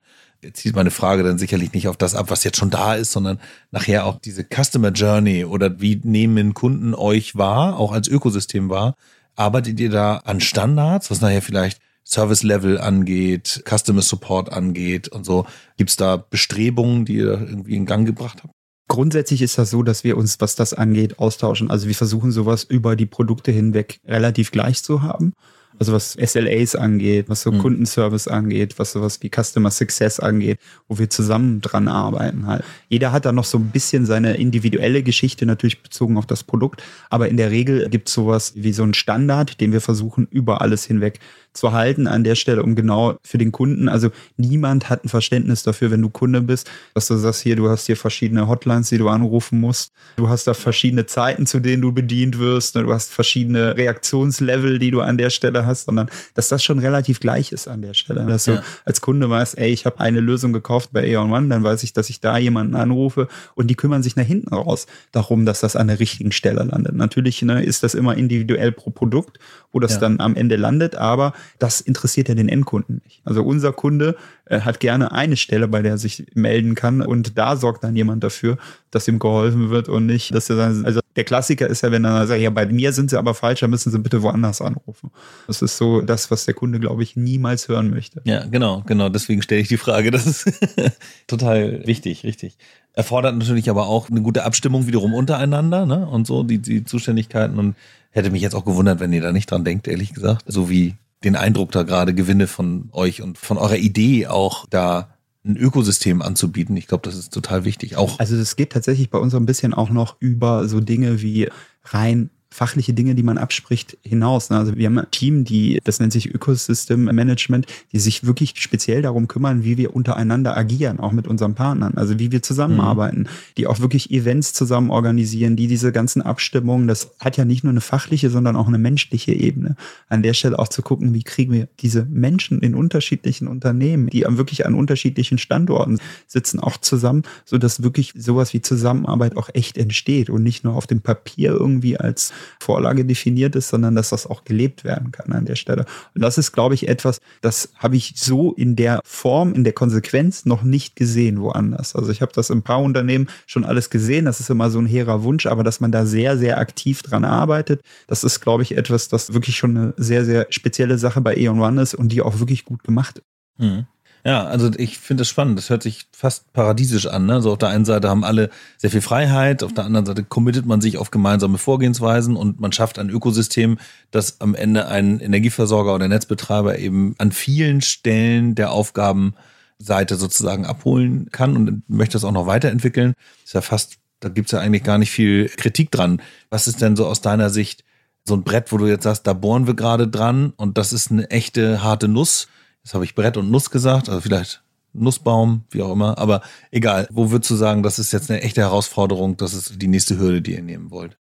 [0.53, 3.39] zieht meine Frage dann sicherlich nicht auf das ab, was jetzt schon da ist, sondern
[3.71, 8.95] nachher auch diese Customer Journey oder wie nehmen Kunden euch wahr, auch als Ökosystem wahr.
[9.35, 15.25] Arbeitet ihr da an Standards, was nachher vielleicht Service Level angeht, Customer Support angeht und
[15.25, 15.45] so?
[15.77, 18.53] Gibt es da Bestrebungen, die ihr irgendwie in Gang gebracht habt?
[18.87, 21.71] Grundsätzlich ist das so, dass wir uns, was das angeht, austauschen.
[21.71, 25.33] Also wir versuchen sowas über die Produkte hinweg relativ gleich zu haben.
[25.81, 27.57] Also was SLAs angeht, was so mhm.
[27.57, 32.63] Kundenservice angeht, was sowas wie Customer Success angeht, wo wir zusammen dran arbeiten halt.
[32.87, 36.83] Jeder hat da noch so ein bisschen seine individuelle Geschichte natürlich bezogen auf das Produkt,
[37.09, 40.61] aber in der Regel gibt es sowas wie so einen Standard, den wir versuchen über
[40.61, 41.19] alles hinweg
[41.53, 45.63] zu halten an der Stelle, um genau für den Kunden, also niemand hat ein Verständnis
[45.63, 48.97] dafür, wenn du Kunde bist, dass du sagst, hier, du hast hier verschiedene Hotlines, die
[48.97, 52.83] du anrufen musst, du hast da verschiedene Zeiten, zu denen du bedient wirst, ne?
[52.83, 57.19] du hast verschiedene Reaktionslevel, die du an der Stelle hast, sondern dass das schon relativ
[57.19, 58.25] gleich ist an der Stelle.
[58.25, 58.55] Dass ja.
[58.55, 61.83] du als Kunde weißt, ey, ich habe eine Lösung gekauft bei Aeon One, dann weiß
[61.83, 65.59] ich, dass ich da jemanden anrufe und die kümmern sich nach hinten raus darum, dass
[65.59, 66.95] das an der richtigen Stelle landet.
[66.95, 69.39] Natürlich ne, ist das immer individuell pro Produkt,
[69.71, 69.99] wo das ja.
[69.99, 73.21] dann am Ende landet, aber das interessiert ja den Endkunden nicht.
[73.23, 77.37] Also unser Kunde äh, hat gerne eine Stelle, bei der er sich melden kann und
[77.37, 78.57] da sorgt dann jemand dafür,
[78.91, 82.05] dass ihm geholfen wird und nicht, dass er dann, also der Klassiker ist ja, wenn
[82.05, 85.11] er sagt, ja, bei mir sind sie aber falsch, dann müssen sie bitte woanders anrufen.
[85.47, 88.21] Das ist so das, was der Kunde, glaube ich, niemals hören möchte.
[88.23, 89.09] Ja, genau, genau.
[89.09, 90.11] Deswegen stelle ich die Frage.
[90.11, 90.51] Das ist
[91.27, 92.57] total wichtig, richtig.
[92.93, 96.07] Erfordert natürlich aber auch eine gute Abstimmung wiederum untereinander, ne?
[96.07, 97.75] Und so, die, die Zuständigkeiten und
[98.11, 100.43] hätte mich jetzt auch gewundert, wenn ihr da nicht dran denkt, ehrlich gesagt.
[100.47, 105.15] So wie den Eindruck da gerade gewinne von euch und von eurer Idee auch da
[105.43, 106.77] ein Ökosystem anzubieten.
[106.77, 107.97] Ich glaube, das ist total wichtig.
[107.97, 111.21] Auch also es geht tatsächlich bei uns so ein bisschen auch noch über so Dinge
[111.21, 111.49] wie
[111.83, 114.49] rein fachliche Dinge, die man abspricht, hinaus.
[114.49, 114.57] Ne?
[114.57, 119.01] Also wir haben ein Team, die, das nennt sich Ökosystem Management, die sich wirklich speziell
[119.01, 123.27] darum kümmern, wie wir untereinander agieren, auch mit unseren Partnern, also wie wir zusammenarbeiten, mhm.
[123.57, 127.71] die auch wirklich Events zusammen organisieren, die diese ganzen Abstimmungen, das hat ja nicht nur
[127.71, 129.77] eine fachliche, sondern auch eine menschliche Ebene.
[130.09, 134.25] An der Stelle auch zu gucken, wie kriegen wir diese Menschen in unterschiedlichen Unternehmen, die
[134.27, 139.77] wirklich an unterschiedlichen Standorten sitzen, auch zusammen, so dass wirklich sowas wie Zusammenarbeit auch echt
[139.77, 144.27] entsteht und nicht nur auf dem Papier irgendwie als Vorlage definiert ist, sondern dass das
[144.27, 145.85] auch gelebt werden kann an der Stelle.
[146.15, 149.73] Und das ist, glaube ich, etwas, das habe ich so in der Form, in der
[149.73, 151.95] Konsequenz noch nicht gesehen woanders.
[151.95, 154.25] Also ich habe das in ein paar Unternehmen schon alles gesehen.
[154.25, 157.25] Das ist immer so ein hehrer Wunsch, aber dass man da sehr, sehr aktiv dran
[157.25, 161.35] arbeitet, das ist, glaube ich, etwas, das wirklich schon eine sehr, sehr spezielle Sache bei
[161.35, 163.21] E.ON One ist und die auch wirklich gut gemacht.
[163.57, 163.85] Mhm.
[164.23, 165.57] Ja, also ich finde das spannend.
[165.57, 167.25] Das hört sich fast paradiesisch an.
[167.25, 167.35] Ne?
[167.35, 170.65] Also auf der einen Seite haben alle sehr viel Freiheit, auf der anderen Seite committet
[170.65, 173.79] man sich auf gemeinsame Vorgehensweisen und man schafft ein Ökosystem,
[174.11, 181.29] das am Ende ein Energieversorger oder Netzbetreiber eben an vielen Stellen der Aufgabenseite sozusagen abholen
[181.31, 183.13] kann und möchte das auch noch weiterentwickeln.
[183.43, 186.21] Ist ja fast, da gibt's ja eigentlich gar nicht viel Kritik dran.
[186.51, 187.83] Was ist denn so aus deiner Sicht
[188.23, 191.09] so ein Brett, wo du jetzt sagst, da bohren wir gerade dran und das ist
[191.09, 192.47] eine echte harte Nuss?
[192.83, 194.63] Jetzt habe ich Brett und Nuss gesagt, also vielleicht
[194.93, 196.17] Nussbaum, wie auch immer.
[196.17, 196.41] Aber
[196.71, 200.17] egal, wo würdest du sagen, das ist jetzt eine echte Herausforderung, das ist die nächste
[200.17, 201.17] Hürde, die ihr nehmen wollt?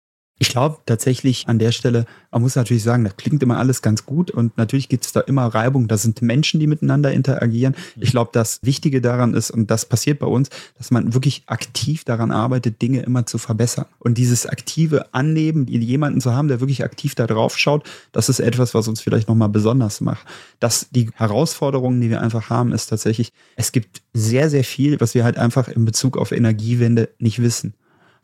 [0.40, 4.04] Ich glaube tatsächlich an der Stelle, man muss natürlich sagen, das klingt immer alles ganz
[4.04, 5.86] gut und natürlich gibt es da immer Reibung.
[5.86, 7.76] Da sind Menschen, die miteinander interagieren.
[8.00, 12.02] Ich glaube, das Wichtige daran ist, und das passiert bei uns, dass man wirklich aktiv
[12.02, 13.86] daran arbeitet, Dinge immer zu verbessern.
[14.00, 18.40] Und dieses aktive Annehmen, jemanden zu haben, der wirklich aktiv da drauf schaut, das ist
[18.40, 20.26] etwas, was uns vielleicht nochmal besonders macht.
[20.58, 25.14] Dass die Herausforderungen, die wir einfach haben, ist tatsächlich, es gibt sehr, sehr viel, was
[25.14, 27.74] wir halt einfach in Bezug auf Energiewende nicht wissen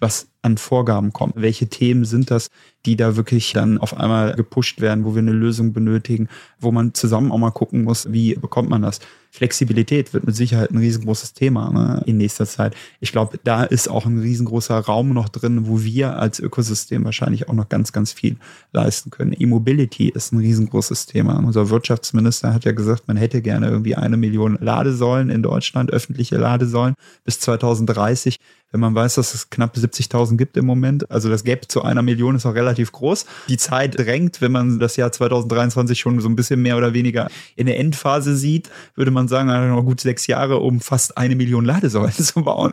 [0.01, 1.35] was an Vorgaben kommt.
[1.37, 2.50] Welche Themen sind das,
[2.87, 6.94] die da wirklich dann auf einmal gepusht werden, wo wir eine Lösung benötigen, wo man
[6.94, 9.00] zusammen auch mal gucken muss, wie bekommt man das.
[9.33, 12.74] Flexibilität wird mit Sicherheit ein riesengroßes Thema ne, in nächster Zeit.
[12.98, 17.48] Ich glaube, da ist auch ein riesengroßer Raum noch drin, wo wir als Ökosystem wahrscheinlich
[17.48, 18.37] auch noch ganz, ganz viel
[18.72, 19.35] leisten können.
[19.38, 21.37] E-Mobility ist ein riesengroßes Thema.
[21.38, 26.37] Unser Wirtschaftsminister hat ja gesagt, man hätte gerne irgendwie eine Million Ladesäulen in Deutschland, öffentliche
[26.37, 28.40] Ladesäulen bis 2030
[28.72, 31.11] wenn man weiß, dass es knapp 70.000 gibt im Moment.
[31.11, 33.27] Also das Gap zu einer Million ist auch relativ groß.
[33.49, 37.29] Die Zeit drängt, wenn man das Jahr 2023 schon so ein bisschen mehr oder weniger
[37.57, 41.64] in der Endphase sieht, würde man sagen, noch gut sechs Jahre, um fast eine Million
[41.64, 42.73] Ladesäulen zu bauen.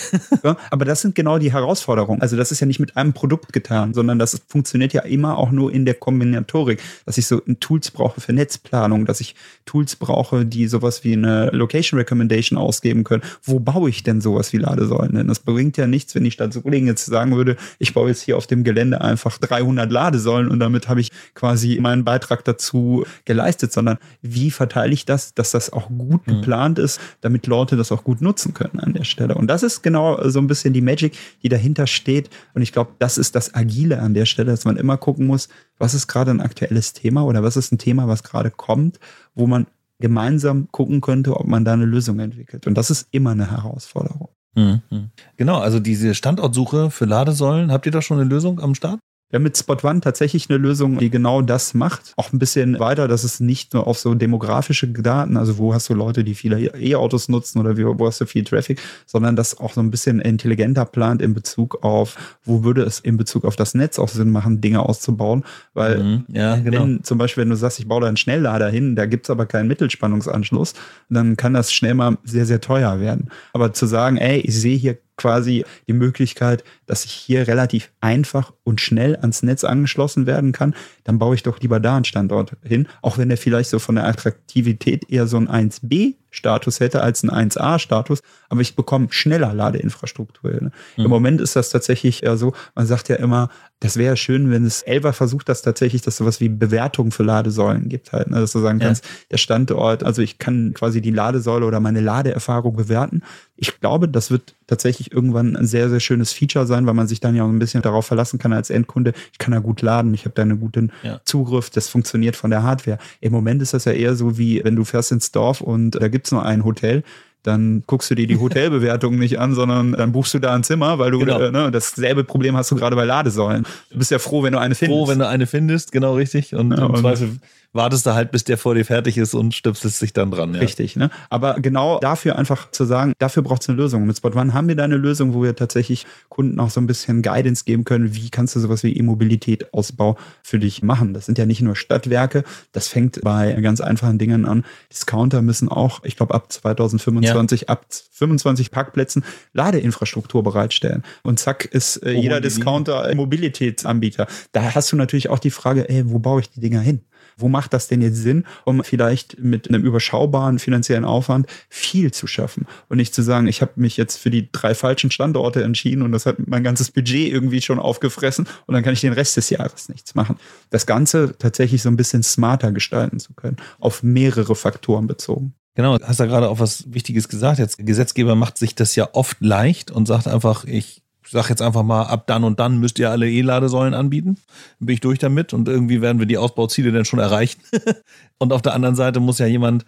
[0.00, 2.20] Das, ja, aber das sind genau die Herausforderungen.
[2.22, 5.50] Also das ist ja nicht mit einem Produkt getan, sondern das funktioniert ja immer auch
[5.50, 9.34] nur in der Kombinatorik, dass ich so Tools brauche für Netzplanung, dass ich
[9.66, 13.22] Tools brauche, die sowas wie eine Location Recommendation ausgeben können.
[13.42, 15.14] Wo baue ich denn sowas wie Ladesäulen?
[15.14, 18.22] Denn das bringt ja nichts, wenn die Stadt Solingen jetzt sagen würde, ich baue jetzt
[18.22, 23.04] hier auf dem Gelände einfach 300 Ladesäulen und damit habe ich quasi meinen Beitrag dazu
[23.26, 26.40] geleistet, sondern wie verteile ich das, dass das auch gut mhm.
[26.40, 29.34] geplant ist, damit Leute das auch gut nutzen können an der Stelle.
[29.34, 32.30] Und das ist genau so ein bisschen die Magic, die dahinter steht.
[32.54, 35.48] Und ich glaube, das ist das Agile an der Stelle, dass man immer gucken muss,
[35.78, 38.98] was ist gerade ein aktuelles Thema oder was ist ein Thema, was gerade kommt,
[39.34, 39.66] wo man
[40.00, 42.66] gemeinsam gucken könnte, ob man da eine Lösung entwickelt.
[42.66, 44.28] Und das ist immer eine Herausforderung.
[44.56, 45.10] Mhm.
[45.36, 49.00] Genau, also diese Standortsuche für Ladesäulen, habt ihr da schon eine Lösung am Start?
[49.34, 52.12] Wir haben mit Spot One tatsächlich eine Lösung, die genau das macht.
[52.16, 55.88] Auch ein bisschen weiter, dass es nicht nur auf so demografische Daten, also wo hast
[55.88, 59.72] du Leute, die viele E-Autos nutzen oder wo hast du viel Traffic, sondern das auch
[59.72, 63.74] so ein bisschen intelligenter plant in Bezug auf, wo würde es in Bezug auf das
[63.74, 65.42] Netz auch Sinn machen, Dinge auszubauen.
[65.72, 66.82] Weil mhm, ja, genau.
[66.82, 69.46] wenn zum Beispiel, wenn du sagst, ich baue da einen Schnelllader hin, da gibt's aber
[69.46, 70.74] keinen Mittelspannungsanschluss,
[71.10, 73.30] dann kann das schnell mal sehr, sehr teuer werden.
[73.52, 78.52] Aber zu sagen, ey, ich sehe hier quasi die Möglichkeit, dass ich hier relativ einfach
[78.64, 80.74] und schnell ans Netz angeschlossen werden kann,
[81.04, 83.94] dann baue ich doch lieber da einen Standort hin, auch wenn der vielleicht so von
[83.94, 89.54] der Attraktivität eher so ein 1B Status hätte als ein 1A-Status, aber ich bekomme schneller
[89.54, 90.50] Ladeinfrastruktur.
[90.50, 90.72] Ne?
[90.96, 91.04] Mhm.
[91.04, 93.48] Im Moment ist das tatsächlich eher so, man sagt ja immer,
[93.80, 97.88] das wäre schön, wenn es Elva versucht, das tatsächlich, dass sowas wie Bewertung für Ladesäulen
[97.88, 98.40] gibt halt, ne?
[98.40, 99.10] dass du sagen kannst, ja.
[99.32, 103.22] der Standort, also ich kann quasi die Ladesäule oder meine Ladeerfahrung bewerten.
[103.56, 107.20] Ich glaube, das wird tatsächlich irgendwann ein sehr, sehr schönes Feature sein, weil man sich
[107.20, 109.12] dann ja auch ein bisschen darauf verlassen kann als Endkunde.
[109.32, 111.20] Ich kann da gut laden, ich habe da einen guten ja.
[111.24, 112.98] Zugriff, das funktioniert von der Hardware.
[113.20, 116.08] Im Moment ist das ja eher so wie, wenn du fährst ins Dorf und da
[116.24, 117.02] gibt's nur ein Hotel,
[117.44, 120.98] dann guckst du dir die Hotelbewertungen nicht an, sondern dann buchst du da ein Zimmer,
[120.98, 121.38] weil du genau.
[121.38, 123.64] äh, ne, dasselbe Problem hast du gerade bei Ladesäulen.
[123.90, 124.98] Du bist ja froh, wenn du eine findest.
[124.98, 126.54] Froh, wenn du eine findest, genau richtig.
[126.54, 127.38] Und ja, im Zweifel
[127.74, 130.54] wartest du halt, bis der vor dir fertig ist und stöpselst dich dann dran.
[130.54, 130.60] Ja.
[130.60, 131.10] Richtig, ne?
[131.28, 134.06] Aber genau dafür einfach zu sagen, dafür braucht es eine Lösung.
[134.06, 136.86] Mit Spot One haben wir da eine Lösung, wo wir tatsächlich Kunden auch so ein
[136.86, 141.14] bisschen Guidance geben können, wie kannst du sowas wie E-Mobilität Ausbau für dich machen.
[141.14, 144.64] Das sind ja nicht nur Stadtwerke, das fängt bei ganz einfachen Dingen an.
[144.90, 147.68] Discounter müssen auch, ich glaube, ab 2025, ja.
[147.68, 151.02] ab 25 Parkplätzen Ladeinfrastruktur bereitstellen.
[151.22, 154.26] Und zack ist äh, jeder Discounter Mobilitätsanbieter.
[154.52, 157.00] Da hast du natürlich auch die Frage, ey, wo baue ich die Dinger hin?
[157.36, 162.26] Wo macht das denn jetzt Sinn, um vielleicht mit einem überschaubaren finanziellen Aufwand viel zu
[162.26, 166.02] schaffen und nicht zu sagen, ich habe mich jetzt für die drei falschen Standorte entschieden
[166.02, 169.36] und das hat mein ganzes Budget irgendwie schon aufgefressen und dann kann ich den Rest
[169.36, 170.36] des Jahres nichts machen.
[170.70, 175.54] Das Ganze tatsächlich so ein bisschen smarter gestalten zu können, auf mehrere Faktoren bezogen.
[175.74, 177.58] Genau, hast ja gerade auch was Wichtiges gesagt.
[177.58, 181.82] Jetzt Gesetzgeber macht sich das ja oft leicht und sagt einfach, ich sag jetzt einfach
[181.82, 184.36] mal, ab dann und dann müsst ihr alle E-Ladesäulen anbieten.
[184.78, 187.60] Dann bin ich durch damit und irgendwie werden wir die Ausbauziele dann schon erreichen.
[188.38, 189.84] und auf der anderen Seite muss ja jemand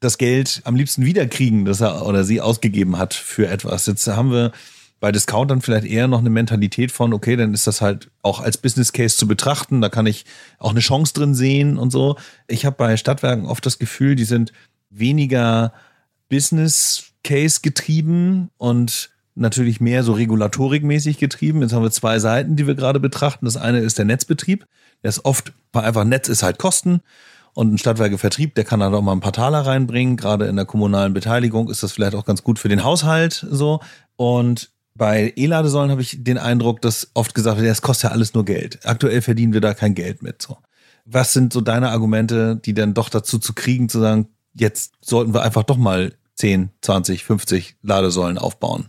[0.00, 3.86] das Geld am liebsten wiederkriegen, das er oder sie ausgegeben hat für etwas.
[3.86, 4.52] Jetzt haben wir
[4.98, 8.58] bei Discountern vielleicht eher noch eine Mentalität von, okay, dann ist das halt auch als
[8.58, 10.26] Business Case zu betrachten, da kann ich
[10.58, 12.16] auch eine Chance drin sehen und so.
[12.48, 14.52] Ich habe bei Stadtwerken oft das Gefühl, die sind
[14.90, 15.72] weniger
[16.28, 21.62] Business Case getrieben und natürlich mehr so regulatorikmäßig getrieben.
[21.62, 23.46] Jetzt haben wir zwei Seiten, die wir gerade betrachten.
[23.46, 24.66] Das eine ist der Netzbetrieb.
[25.02, 27.00] Der ist oft einfach Netz ist halt Kosten.
[27.52, 30.16] Und ein Stadtwerkevertrieb, der kann da doch mal ein paar Taler reinbringen.
[30.16, 33.80] Gerade in der kommunalen Beteiligung ist das vielleicht auch ganz gut für den Haushalt so.
[34.16, 38.34] Und Bei E-Ladesäulen habe ich den Eindruck, dass oft gesagt wird, das kostet ja alles
[38.34, 38.80] nur Geld.
[38.84, 40.42] Aktuell verdienen wir da kein Geld mit.
[40.42, 40.58] So.
[41.04, 45.34] Was sind so deine Argumente, die dann doch dazu zu kriegen, zu sagen, jetzt sollten
[45.34, 48.88] wir einfach doch mal 10, 20, 50 Ladesäulen aufbauen?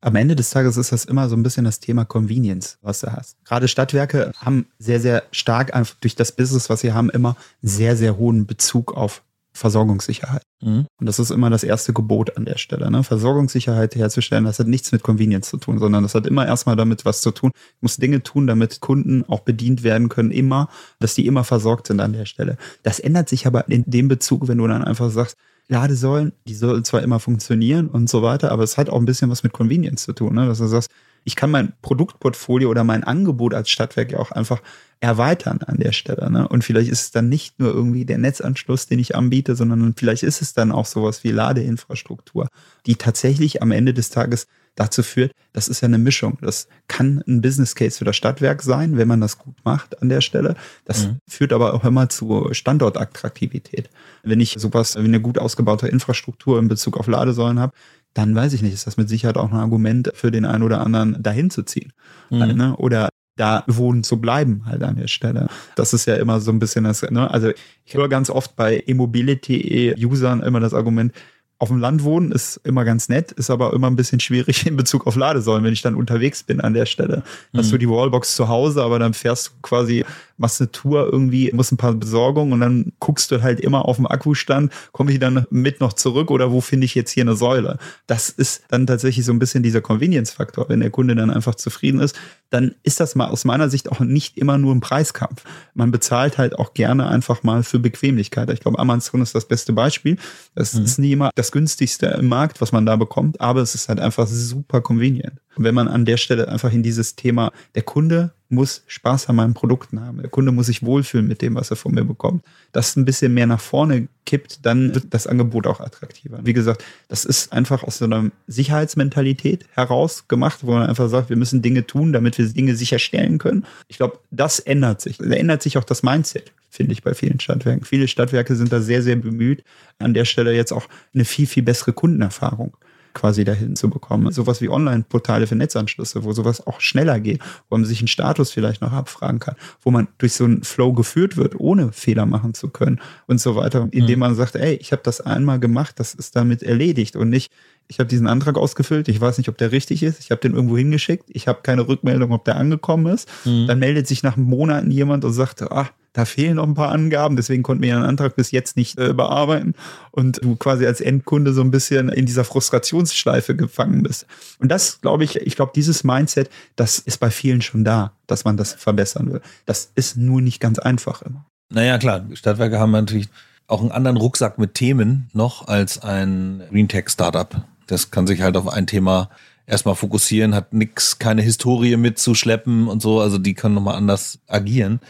[0.00, 3.12] Am Ende des Tages ist das immer so ein bisschen das Thema Convenience, was du
[3.12, 3.36] hast.
[3.44, 7.96] Gerade Stadtwerke haben sehr, sehr stark einfach durch das Business, was sie haben, immer sehr,
[7.96, 9.22] sehr hohen Bezug auf
[9.56, 10.42] Versorgungssicherheit.
[10.62, 10.86] Mhm.
[10.98, 12.90] Und das ist immer das erste Gebot an der Stelle.
[12.90, 13.02] Ne?
[13.02, 17.04] Versorgungssicherheit herzustellen, das hat nichts mit Convenience zu tun, sondern das hat immer erstmal damit
[17.04, 17.50] was zu tun.
[17.54, 21.86] Ich muss Dinge tun, damit Kunden auch bedient werden können, immer, dass die immer versorgt
[21.88, 22.56] sind an der Stelle.
[22.82, 25.36] Das ändert sich aber in dem Bezug, wenn du dann einfach sagst,
[25.68, 29.30] Ladesäulen, die sollen zwar immer funktionieren und so weiter, aber es hat auch ein bisschen
[29.30, 30.46] was mit Convenience zu tun, ne?
[30.46, 30.90] dass du sagst,
[31.26, 34.62] ich kann mein Produktportfolio oder mein Angebot als Stadtwerk ja auch einfach
[35.00, 36.30] erweitern an der Stelle.
[36.30, 36.48] Ne?
[36.48, 40.22] Und vielleicht ist es dann nicht nur irgendwie der Netzanschluss, den ich anbiete, sondern vielleicht
[40.22, 42.48] ist es dann auch sowas wie Ladeinfrastruktur,
[42.86, 44.46] die tatsächlich am Ende des Tages
[44.76, 46.38] dazu führt, das ist ja eine Mischung.
[46.42, 50.08] Das kann ein Business Case für das Stadtwerk sein, wenn man das gut macht an
[50.08, 50.54] der Stelle.
[50.84, 51.18] Das mhm.
[51.26, 53.90] führt aber auch immer zu Standortattraktivität.
[54.22, 57.72] Wenn ich sowas wie eine gut ausgebaute Infrastruktur in Bezug auf Ladesäulen habe,
[58.16, 60.80] dann weiß ich nicht, ist das mit Sicherheit auch ein Argument für den einen oder
[60.80, 61.92] anderen, dahin zu ziehen.
[62.30, 62.38] Mhm.
[62.38, 62.76] Ne?
[62.76, 65.48] Oder da wohnen zu bleiben halt an der Stelle.
[65.74, 67.30] Das ist ja immer so ein bisschen das, ne?
[67.30, 67.50] also
[67.84, 71.12] ich höre ganz oft bei E-Mobility-Usern immer das Argument,
[71.58, 74.76] auf dem Land wohnen ist immer ganz nett, ist aber immer ein bisschen schwierig in
[74.76, 77.22] Bezug auf Ladesäulen, wenn ich dann unterwegs bin an der Stelle.
[77.52, 77.58] Mhm.
[77.58, 80.04] Hast du die Wallbox zu Hause, aber dann fährst du quasi,
[80.36, 83.96] machst eine Tour irgendwie, musst ein paar Besorgungen und dann guckst du halt immer auf
[83.96, 87.36] dem Akkustand, komme ich dann mit noch zurück oder wo finde ich jetzt hier eine
[87.36, 87.78] Säule?
[88.06, 90.68] Das ist dann tatsächlich so ein bisschen dieser Convenience-Faktor.
[90.68, 92.16] Wenn der Kunde dann einfach zufrieden ist,
[92.50, 95.44] dann ist das mal aus meiner Sicht auch nicht immer nur ein Preiskampf.
[95.74, 98.50] Man bezahlt halt auch gerne einfach mal für Bequemlichkeit.
[98.50, 100.16] Ich glaube, Amazon ist das beste Beispiel.
[100.54, 100.84] Das mhm.
[100.84, 104.00] ist nie immer das günstigste im Markt, was man da bekommt, aber es ist halt
[104.00, 105.40] einfach super convenient.
[105.56, 109.36] Und wenn man an der Stelle einfach in dieses Thema, der Kunde muss Spaß an
[109.36, 110.18] meinen Produkten haben.
[110.18, 112.44] Der Kunde muss sich wohlfühlen mit dem, was er von mir bekommt.
[112.72, 116.38] Das ein bisschen mehr nach vorne kippt, dann wird das Angebot auch attraktiver.
[116.42, 121.28] Wie gesagt, das ist einfach aus so einer Sicherheitsmentalität heraus gemacht, wo man einfach sagt,
[121.28, 123.66] wir müssen Dinge tun, damit wir Dinge sicherstellen können.
[123.88, 125.18] Ich glaube, das ändert sich.
[125.18, 127.86] Da ändert sich auch das Mindset finde ich bei vielen Stadtwerken.
[127.86, 129.64] Viele Stadtwerke sind da sehr, sehr bemüht,
[129.98, 132.76] an der Stelle jetzt auch eine viel, viel bessere Kundenerfahrung
[133.16, 134.30] quasi dahin zu bekommen.
[134.30, 138.52] Sowas wie Online-Portale für Netzanschlüsse, wo sowas auch schneller geht, wo man sich einen Status
[138.52, 142.52] vielleicht noch abfragen kann, wo man durch so einen Flow geführt wird, ohne Fehler machen
[142.52, 144.20] zu können und so weiter, indem mhm.
[144.20, 147.50] man sagt, ey, ich habe das einmal gemacht, das ist damit erledigt und nicht,
[147.88, 150.54] ich habe diesen Antrag ausgefüllt, ich weiß nicht, ob der richtig ist, ich habe den
[150.54, 153.28] irgendwo hingeschickt, ich habe keine Rückmeldung, ob der angekommen ist.
[153.44, 153.66] Mhm.
[153.66, 157.36] Dann meldet sich nach Monaten jemand und sagt, ah, da fehlen noch ein paar Angaben,
[157.36, 159.74] deswegen konnten wir Ihren Antrag bis jetzt nicht äh, bearbeiten
[160.12, 164.26] und du quasi als Endkunde so ein bisschen in dieser Frustrationsschleife gefangen bist.
[164.58, 168.46] Und das, glaube ich, ich glaube, dieses Mindset, das ist bei vielen schon da, dass
[168.46, 169.42] man das verbessern will.
[169.66, 171.44] Das ist nur nicht ganz einfach immer.
[171.68, 173.28] Naja, klar, Stadtwerke haben natürlich
[173.66, 177.62] auch einen anderen Rucksack mit Themen noch als ein Green Tech Startup.
[177.86, 179.30] Das kann sich halt auf ein Thema
[179.66, 183.20] erstmal fokussieren, hat nix, keine Historie mitzuschleppen und so.
[183.20, 185.00] Also die können nochmal anders agieren.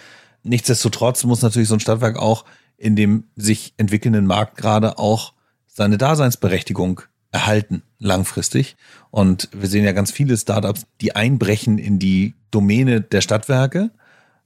[0.42, 2.44] Nichtsdestotrotz muss natürlich so ein Stadtwerk auch
[2.76, 5.32] in dem sich entwickelnden Markt gerade auch
[5.66, 8.76] seine Daseinsberechtigung erhalten, langfristig.
[9.10, 13.90] Und wir sehen ja ganz viele Startups, die einbrechen in die Domäne der Stadtwerke,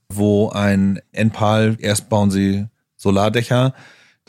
[0.09, 2.66] wo ein Enpal, erst bauen sie
[2.97, 3.74] Solardächer,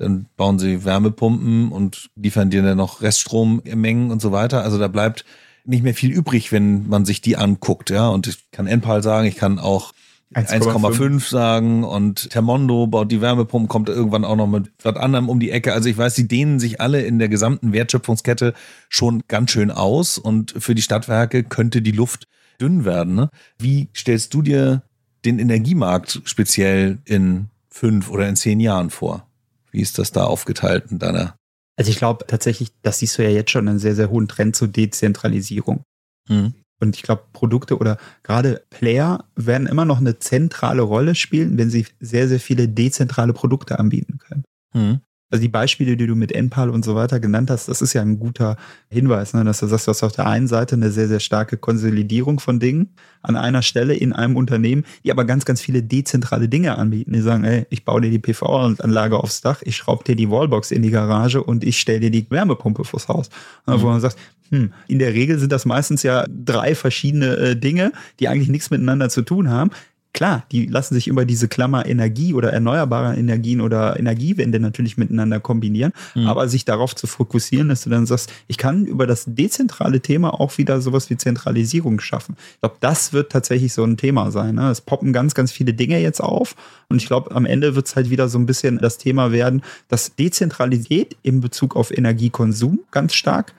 [0.02, 4.64] dann bauen sie Wärmepumpen und liefern dir dann noch Reststrom in Mengen und so weiter.
[4.64, 5.26] Also da bleibt
[5.64, 8.10] nicht mehr viel übrig, wenn man sich die anguckt, ja.
[8.10, 9.94] Und ich kann Enpal sagen, ich kann auch
[10.34, 15.40] 1,5 sagen und Termondo baut die Wärmepumpen, kommt irgendwann auch noch mit was anderem um
[15.40, 15.74] die Ecke.
[15.74, 18.54] Also ich weiß, die dehnen sich alle in der gesamten Wertschöpfungskette
[18.88, 22.28] schon ganz schön aus und für die Stadtwerke könnte die Luft
[22.62, 23.16] dünn werden.
[23.16, 23.30] Ne?
[23.60, 24.84] Wie stellst du dir
[25.26, 29.28] den Energiemarkt speziell in fünf oder in zehn Jahren vor?
[29.72, 31.36] Wie ist das da aufgeteilt in deiner?
[31.78, 34.56] Also ich glaube tatsächlich, das siehst du ja jetzt schon einen sehr, sehr hohen Trend
[34.56, 35.84] zur Dezentralisierung.
[36.28, 36.54] Hm.
[36.80, 41.70] Und ich glaube, Produkte oder gerade Player werden immer noch eine zentrale Rolle spielen, wenn
[41.70, 44.44] sie sehr, sehr viele dezentrale Produkte anbieten können.
[44.74, 45.02] Mhm.
[45.32, 48.02] Also die Beispiele, die du mit NPAL und so weiter genannt hast, das ist ja
[48.02, 48.58] ein guter
[48.90, 49.44] Hinweis, ne?
[49.46, 52.60] dass du sagst, du hast auf der einen Seite eine sehr, sehr starke Konsolidierung von
[52.60, 52.90] Dingen
[53.22, 57.14] an einer Stelle in einem Unternehmen, die aber ganz, ganz viele dezentrale Dinge anbieten.
[57.14, 60.72] Die sagen, ey, ich baue dir die PV-Anlage aufs Dach, ich schraube dir die Wallbox
[60.72, 63.30] in die Garage und ich stelle dir die Wärmepumpe fürs Haus.
[63.66, 63.82] Mhm.
[63.82, 64.18] Wo man sagt,
[64.50, 68.70] hm, in der Regel sind das meistens ja drei verschiedene äh, Dinge, die eigentlich nichts
[68.70, 69.72] miteinander zu tun haben
[70.14, 75.40] Klar, die lassen sich über diese Klammer Energie oder erneuerbare Energien oder Energiewende natürlich miteinander
[75.40, 76.28] kombinieren, mhm.
[76.28, 80.40] aber sich darauf zu fokussieren, dass du dann sagst, ich kann über das dezentrale Thema
[80.40, 82.36] auch wieder sowas wie Zentralisierung schaffen.
[82.56, 84.56] Ich glaube, das wird tatsächlich so ein Thema sein.
[84.56, 84.70] Ne?
[84.70, 86.56] Es poppen ganz, ganz viele Dinge jetzt auf
[86.90, 89.62] und ich glaube, am Ende wird es halt wieder so ein bisschen das Thema werden,
[89.88, 93.54] dass Dezentralität in Bezug auf Energiekonsum ganz stark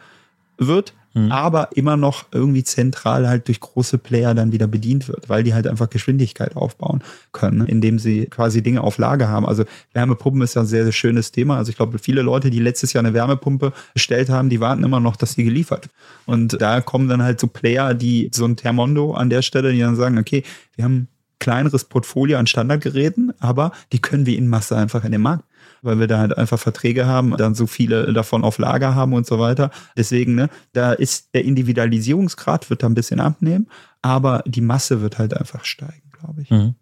[0.59, 1.31] wird, mhm.
[1.31, 5.55] aber immer noch irgendwie zentral halt durch große Player dann wieder bedient wird, weil die
[5.55, 7.03] halt einfach Geschwindigkeit aufbauen
[7.33, 9.47] können, indem sie quasi Dinge auf Lager haben.
[9.47, 11.57] Also Wärmepumpen ist ja ein sehr, sehr schönes Thema.
[11.57, 15.01] Also ich glaube, viele Leute, die letztes Jahr eine Wärmepumpe bestellt haben, die warten immer
[15.01, 15.89] noch, dass sie geliefert.
[16.27, 19.81] Und da kommen dann halt so Player, die so ein Thermondo an der Stelle, die
[19.81, 20.43] dann sagen, okay,
[20.77, 21.09] wir haben
[21.39, 25.45] kleineres Portfolio an Standardgeräten, aber die können wir in Masse einfach in den Markt
[25.83, 29.27] weil wir da halt einfach Verträge haben, dann so viele davon auf Lager haben und
[29.27, 29.71] so weiter.
[29.97, 33.69] Deswegen, ne, da ist der Individualisierungsgrad wird da ein bisschen abnehmen,
[34.01, 36.51] aber die Masse wird halt einfach steigen, glaube ich.
[36.51, 36.75] Mhm.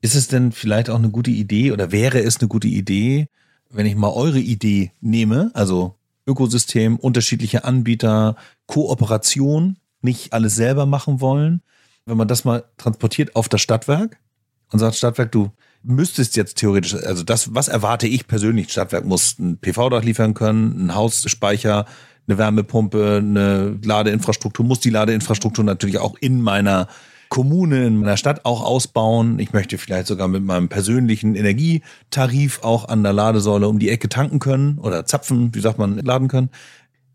[0.00, 3.28] Ist es denn vielleicht auch eine gute Idee oder wäre es eine gute Idee,
[3.70, 11.20] wenn ich mal eure Idee nehme, also Ökosystem, unterschiedliche Anbieter, Kooperation, nicht alles selber machen
[11.20, 11.62] wollen,
[12.06, 14.18] wenn man das mal transportiert auf das Stadtwerk
[14.70, 15.50] und sagt, Stadtwerk, du,
[15.82, 18.70] müsstest jetzt theoretisch, also das, was erwarte ich persönlich?
[18.70, 21.86] Stadtwerk muss ein PV-Dach liefern können, ein Hausspeicher,
[22.26, 26.88] eine Wärmepumpe, eine Ladeinfrastruktur, muss die Ladeinfrastruktur natürlich auch in meiner
[27.28, 29.38] Kommune, in meiner Stadt auch ausbauen.
[29.38, 34.08] Ich möchte vielleicht sogar mit meinem persönlichen Energietarif auch an der Ladesäule um die Ecke
[34.08, 36.50] tanken können oder zapfen, wie sagt man, laden können.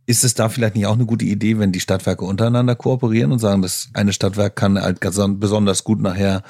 [0.05, 3.39] Ist es da vielleicht nicht auch eine gute Idee, wenn die Stadtwerke untereinander kooperieren und
[3.39, 6.43] sagen, das eine Stadtwerk kann halt besonders gut nachher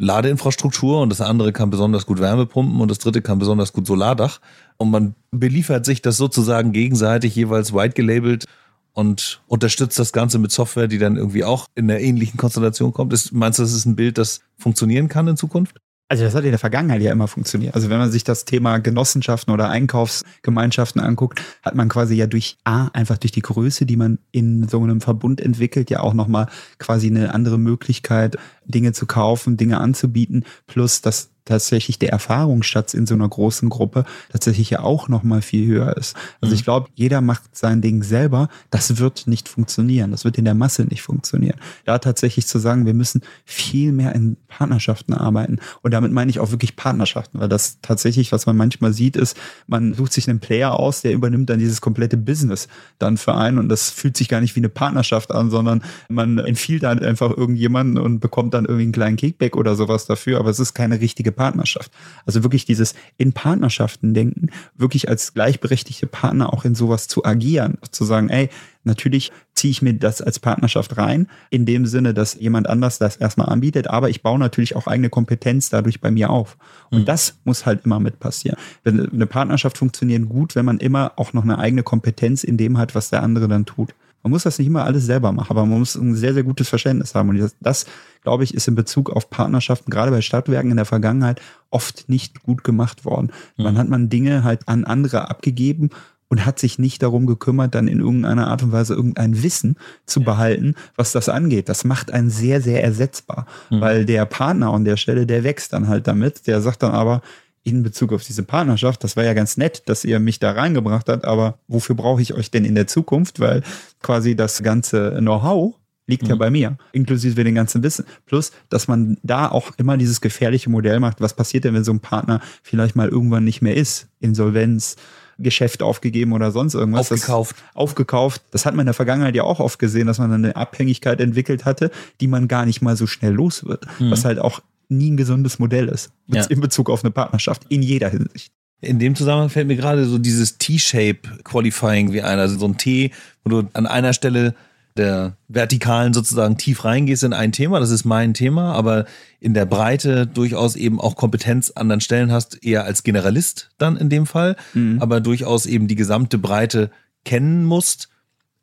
[0.00, 4.40] Ladeinfrastruktur und das andere kann besonders gut Wärmepumpen und das dritte kann besonders gut Solardach.
[4.76, 8.46] Und man beliefert sich das sozusagen gegenseitig jeweils white gelabelt
[8.92, 13.12] und unterstützt das Ganze mit Software, die dann irgendwie auch in der ähnlichen Konstellation kommt.
[13.12, 15.76] Ist, meinst du, das ist ein Bild, das funktionieren kann in Zukunft?
[16.10, 17.76] Also das hat in der Vergangenheit ja immer funktioniert.
[17.76, 22.58] Also wenn man sich das Thema Genossenschaften oder Einkaufsgemeinschaften anguckt, hat man quasi ja durch
[22.64, 26.48] A, einfach durch die Größe, die man in so einem Verbund entwickelt, ja auch nochmal
[26.80, 33.06] quasi eine andere Möglichkeit, Dinge zu kaufen, Dinge anzubieten, plus das tatsächlich der Erfahrungsschatz in
[33.06, 36.16] so einer großen Gruppe tatsächlich ja auch noch mal viel höher ist.
[36.40, 36.58] Also mhm.
[36.58, 38.48] ich glaube, jeder macht sein Ding selber.
[38.70, 40.12] Das wird nicht funktionieren.
[40.12, 41.56] Das wird in der Masse nicht funktionieren.
[41.84, 45.58] Da tatsächlich zu sagen, wir müssen viel mehr in Partnerschaften arbeiten.
[45.82, 49.36] Und damit meine ich auch wirklich Partnerschaften, weil das tatsächlich, was man manchmal sieht, ist,
[49.66, 53.58] man sucht sich einen Player aus, der übernimmt dann dieses komplette Business dann für einen
[53.58, 57.36] und das fühlt sich gar nicht wie eine Partnerschaft an, sondern man empfiehlt dann einfach
[57.36, 61.00] irgendjemanden und bekommt dann irgendwie einen kleinen Kickback oder sowas dafür, aber es ist keine
[61.00, 61.90] richtige Partnerschaft.
[62.26, 67.78] Also wirklich dieses in Partnerschaften denken, wirklich als gleichberechtigte Partner auch in sowas zu agieren,
[67.90, 68.50] zu sagen, ey,
[68.84, 73.16] natürlich ziehe ich mir das als Partnerschaft rein, in dem Sinne, dass jemand anders das
[73.16, 76.58] erstmal anbietet, aber ich baue natürlich auch eigene Kompetenz dadurch bei mir auf.
[76.90, 77.04] Und mhm.
[77.06, 78.58] das muss halt immer mit passieren.
[78.84, 82.94] Eine Partnerschaft funktioniert gut, wenn man immer auch noch eine eigene Kompetenz in dem hat,
[82.94, 83.94] was der andere dann tut.
[84.22, 86.68] Man muss das nicht immer alles selber machen, aber man muss ein sehr, sehr gutes
[86.68, 87.30] Verständnis haben.
[87.30, 87.86] Und das, das,
[88.22, 91.40] glaube ich, ist in Bezug auf Partnerschaften, gerade bei Stadtwerken in der Vergangenheit,
[91.70, 93.30] oft nicht gut gemacht worden.
[93.56, 93.64] Mhm.
[93.64, 95.90] Man hat man Dinge halt an andere abgegeben
[96.30, 100.22] und hat sich nicht darum gekümmert, dann in irgendeiner Art und Weise irgendein Wissen zu
[100.22, 101.68] behalten, was das angeht.
[101.68, 103.80] Das macht einen sehr, sehr ersetzbar, mhm.
[103.80, 106.46] weil der Partner an der Stelle, der wächst dann halt damit.
[106.46, 107.20] Der sagt dann aber,
[107.62, 111.08] in Bezug auf diese Partnerschaft, das war ja ganz nett, dass ihr mich da reingebracht
[111.08, 113.38] habt, aber wofür brauche ich euch denn in der Zukunft?
[113.40, 113.62] Weil
[114.00, 115.74] quasi das ganze Know-how
[116.06, 116.28] liegt mhm.
[116.30, 118.04] ja bei mir, inklusive den ganzen Wissen.
[118.26, 121.20] Plus, dass man da auch immer dieses gefährliche Modell macht.
[121.20, 124.08] Was passiert denn, wenn so ein Partner vielleicht mal irgendwann nicht mehr ist?
[124.20, 124.96] Insolvenz,
[125.38, 127.12] Geschäft aufgegeben oder sonst irgendwas.
[127.12, 127.56] Aufgekauft.
[127.56, 128.42] Das, aufgekauft.
[128.50, 131.64] Das hat man in der Vergangenheit ja auch oft gesehen, dass man eine Abhängigkeit entwickelt
[131.64, 131.90] hatte,
[132.20, 133.86] die man gar nicht mal so schnell los wird.
[133.98, 134.10] Mhm.
[134.10, 136.10] Was halt auch nie ein gesundes Modell ist.
[136.26, 136.44] Ja.
[136.44, 137.62] In Bezug auf eine Partnerschaft.
[137.68, 138.52] In jeder Hinsicht.
[138.80, 142.78] In dem Zusammenhang fällt mir gerade so dieses T-Shape Qualifying wie einer, also so ein
[142.78, 143.10] T,
[143.44, 144.54] wo du an einer Stelle
[144.96, 149.06] der Vertikalen sozusagen tief reingehst in ein Thema, das ist mein Thema, aber
[149.38, 153.96] in der Breite durchaus eben auch Kompetenz an anderen Stellen hast, eher als Generalist dann
[153.96, 155.00] in dem Fall, mhm.
[155.00, 156.90] aber durchaus eben die gesamte Breite
[157.24, 158.08] kennen musst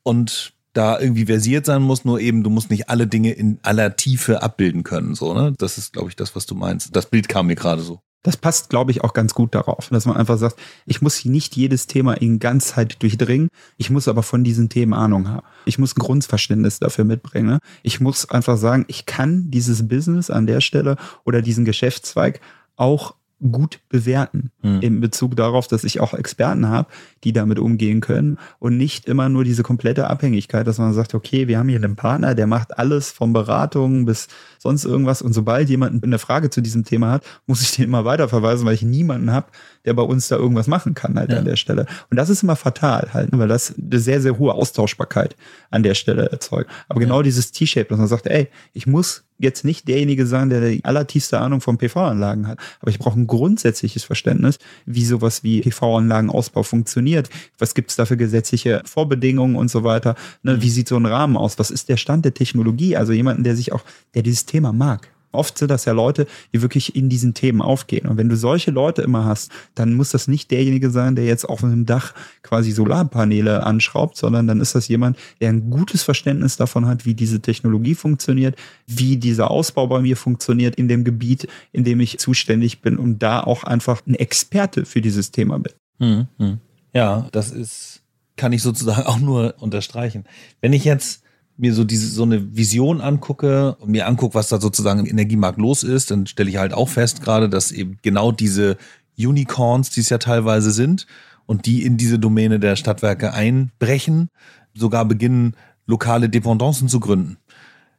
[0.04, 3.96] und da irgendwie versiert sein muss, nur eben du musst nicht alle Dinge in aller
[3.96, 5.54] Tiefe abbilden können, so, ne?
[5.58, 6.96] Das ist, glaube ich, das, was du meinst.
[6.96, 8.00] Das Bild kam mir gerade so.
[8.24, 11.56] Das passt, glaube ich, auch ganz gut darauf, dass man einfach sagt, ich muss nicht
[11.56, 13.48] jedes Thema in Ganzheit durchdringen,
[13.78, 15.48] ich muss aber von diesen Themen Ahnung haben.
[15.66, 17.48] Ich muss ein Grundverständnis dafür mitbringen.
[17.48, 17.60] Ne?
[17.84, 22.42] Ich muss einfach sagen, ich kann dieses Business an der Stelle oder diesen Geschäftszweig
[22.76, 23.16] auch
[23.52, 24.82] gut bewerten Hm.
[24.82, 26.90] in Bezug darauf, dass ich auch Experten habe,
[27.24, 31.48] die damit umgehen können und nicht immer nur diese komplette Abhängigkeit, dass man sagt, okay,
[31.48, 34.28] wir haben hier einen Partner, der macht alles von Beratungen bis
[34.58, 38.06] sonst irgendwas und sobald jemand eine Frage zu diesem Thema hat, muss ich den immer
[38.06, 39.48] weiterverweisen, weil ich niemanden habe,
[39.86, 41.38] der bei uns da irgendwas machen kann halt Ja.
[41.38, 41.86] an der Stelle.
[42.10, 45.36] Und das ist immer fatal halt, ne, weil das eine sehr, sehr hohe Austauschbarkeit
[45.70, 46.72] an der Stelle erzeugt.
[46.90, 50.62] Aber genau dieses T-Shape, dass man sagt, ey, ich muss jetzt nicht derjenige sein, der
[50.62, 55.62] die allertiefste Ahnung von PV-Anlagen hat, aber ich brauche ein grundsätzliches Verständnis, wie sowas wie
[55.62, 57.30] PV-Anlagenausbau funktioniert.
[57.58, 60.16] Was gibt es da für gesetzliche Vorbedingungen und so weiter?
[60.44, 61.60] Ne, Wie sieht so ein Rahmen aus?
[61.60, 62.96] Was ist der Stand der Technologie?
[62.96, 63.84] Also jemanden, der sich auch,
[64.14, 65.10] der dieses Thema mag.
[65.32, 68.08] Oft sind das ja Leute, die wirklich in diesen Themen aufgehen.
[68.08, 71.46] Und wenn du solche Leute immer hast, dann muss das nicht derjenige sein, der jetzt
[71.46, 72.14] auf einem Dach
[72.44, 77.14] quasi Solarpaneele anschraubt, sondern dann ist das jemand, der ein gutes Verständnis davon hat, wie
[77.14, 78.56] diese Technologie funktioniert,
[78.88, 83.20] wie dieser Ausbau bei mir funktioniert in dem Gebiet, in dem ich zuständig bin und
[83.20, 85.74] da auch einfach ein Experte für dieses Thema bin.
[86.00, 86.58] Hm, hm.
[86.94, 88.02] Ja, das ist,
[88.38, 90.26] kann ich sozusagen auch nur unterstreichen.
[90.62, 91.24] Wenn ich jetzt
[91.58, 95.60] mir so diese so eine Vision angucke und mir angucke, was da sozusagen im Energiemarkt
[95.60, 98.78] los ist, dann stelle ich halt auch fest gerade, dass eben genau diese
[99.18, 101.08] Unicorns, die es ja teilweise sind
[101.48, 104.30] und die in diese Domäne der Stadtwerke einbrechen,
[104.76, 105.56] sogar beginnen,
[105.88, 107.38] lokale Dependancen zu gründen,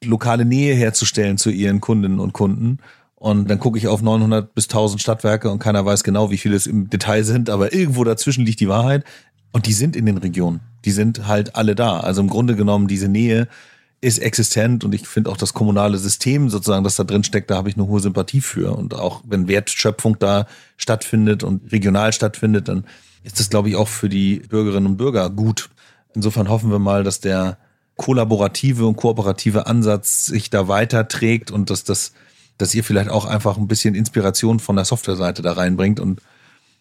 [0.05, 2.79] lokale Nähe herzustellen zu ihren Kundinnen und Kunden.
[3.17, 6.55] Und dann gucke ich auf 900 bis 1000 Stadtwerke und keiner weiß genau, wie viele
[6.55, 9.05] es im Detail sind, aber irgendwo dazwischen liegt die Wahrheit.
[9.53, 10.61] Und die sind in den Regionen.
[10.85, 12.01] Die sind halt alle da.
[12.01, 13.49] Also im Grunde genommen, diese Nähe
[14.01, 17.57] ist existent und ich finde auch das kommunale System sozusagen, das da drin steckt, da
[17.57, 18.77] habe ich eine hohe Sympathie für.
[18.77, 20.47] Und auch wenn Wertschöpfung da
[20.77, 22.85] stattfindet und regional stattfindet, dann
[23.25, 25.69] ist das, glaube ich, auch für die Bürgerinnen und Bürger gut.
[26.15, 27.59] Insofern hoffen wir mal, dass der
[27.97, 32.13] kollaborative und kooperative Ansatz sich da weiterträgt und dass das,
[32.57, 36.23] dass ihr vielleicht auch einfach ein bisschen Inspiration von der Softwareseite da reinbringt und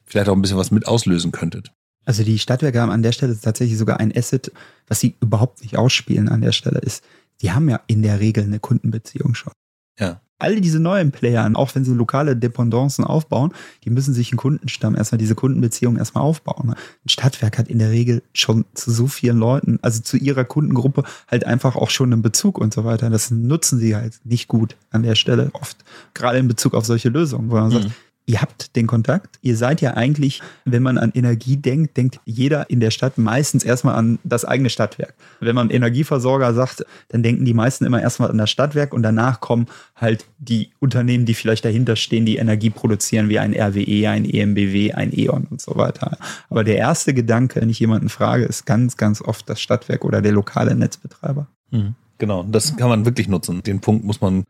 [0.06, 1.72] vielleicht auch ein bisschen was mit auslösen könntet.
[2.08, 4.54] Also die Stadtwerke haben an der Stelle tatsächlich sogar ein Asset,
[4.88, 7.04] was sie überhaupt nicht ausspielen an der Stelle ist.
[7.42, 9.52] Die haben ja in der Regel eine Kundenbeziehung schon.
[10.00, 10.22] Ja.
[10.40, 13.52] All diese neuen Player, auch wenn sie lokale Dependancen aufbauen,
[13.84, 16.76] die müssen sich einen Kundenstamm erstmal diese Kundenbeziehung erstmal aufbauen.
[16.76, 21.04] Ein Stadtwerk hat in der Regel schon zu so vielen Leuten, also zu ihrer Kundengruppe
[21.28, 23.10] halt einfach auch schon einen Bezug und so weiter.
[23.10, 25.78] Das nutzen sie halt nicht gut an der Stelle oft.
[26.14, 27.94] Gerade in Bezug auf solche Lösungen, wo man sagt, Mhm.
[28.30, 29.40] Ihr habt den Kontakt.
[29.42, 33.64] Ihr seid ja eigentlich, wenn man an Energie denkt, denkt jeder in der Stadt meistens
[33.64, 35.14] erstmal an das eigene Stadtwerk.
[35.40, 39.40] Wenn man Energieversorger sagt, dann denken die meisten immer erstmal an das Stadtwerk und danach
[39.40, 44.26] kommen halt die Unternehmen, die vielleicht dahinter stehen, die Energie produzieren, wie ein RWE, ein
[44.26, 46.18] EMBW, ein E.ON und so weiter.
[46.50, 50.22] Aber der erste Gedanke, wenn ich jemanden frage, ist ganz, ganz oft das Stadtwerk oder
[50.22, 51.48] der lokale Netzbetreiber.
[51.72, 51.96] Mhm.
[52.18, 53.64] Genau, das kann man wirklich nutzen.
[53.64, 54.44] Den Punkt muss man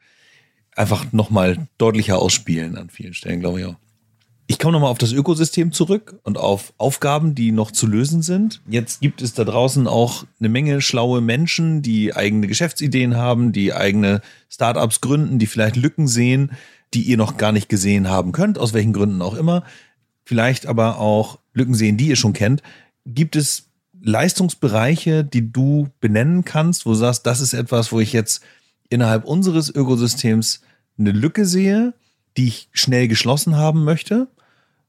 [0.77, 3.75] einfach nochmal deutlicher ausspielen an vielen Stellen, glaube ich auch.
[4.49, 8.61] Ich komme nochmal auf das Ökosystem zurück und auf Aufgaben, die noch zu lösen sind.
[8.65, 13.73] Jetzt gibt es da draußen auch eine Menge schlaue Menschen, die eigene Geschäftsideen haben, die
[13.73, 16.51] eigene Startups gründen, die vielleicht Lücken sehen,
[16.93, 19.63] die ihr noch gar nicht gesehen haben könnt, aus welchen Gründen auch immer.
[20.23, 22.63] Vielleicht aber auch Lücken sehen, die ihr schon kennt.
[23.05, 23.65] Gibt es
[24.01, 28.41] Leistungsbereiche, die du benennen kannst, wo du sagst, das ist etwas, wo ich jetzt
[28.89, 30.61] innerhalb unseres Ökosystems
[30.97, 31.93] eine Lücke sehe,
[32.37, 34.27] die ich schnell geschlossen haben möchte?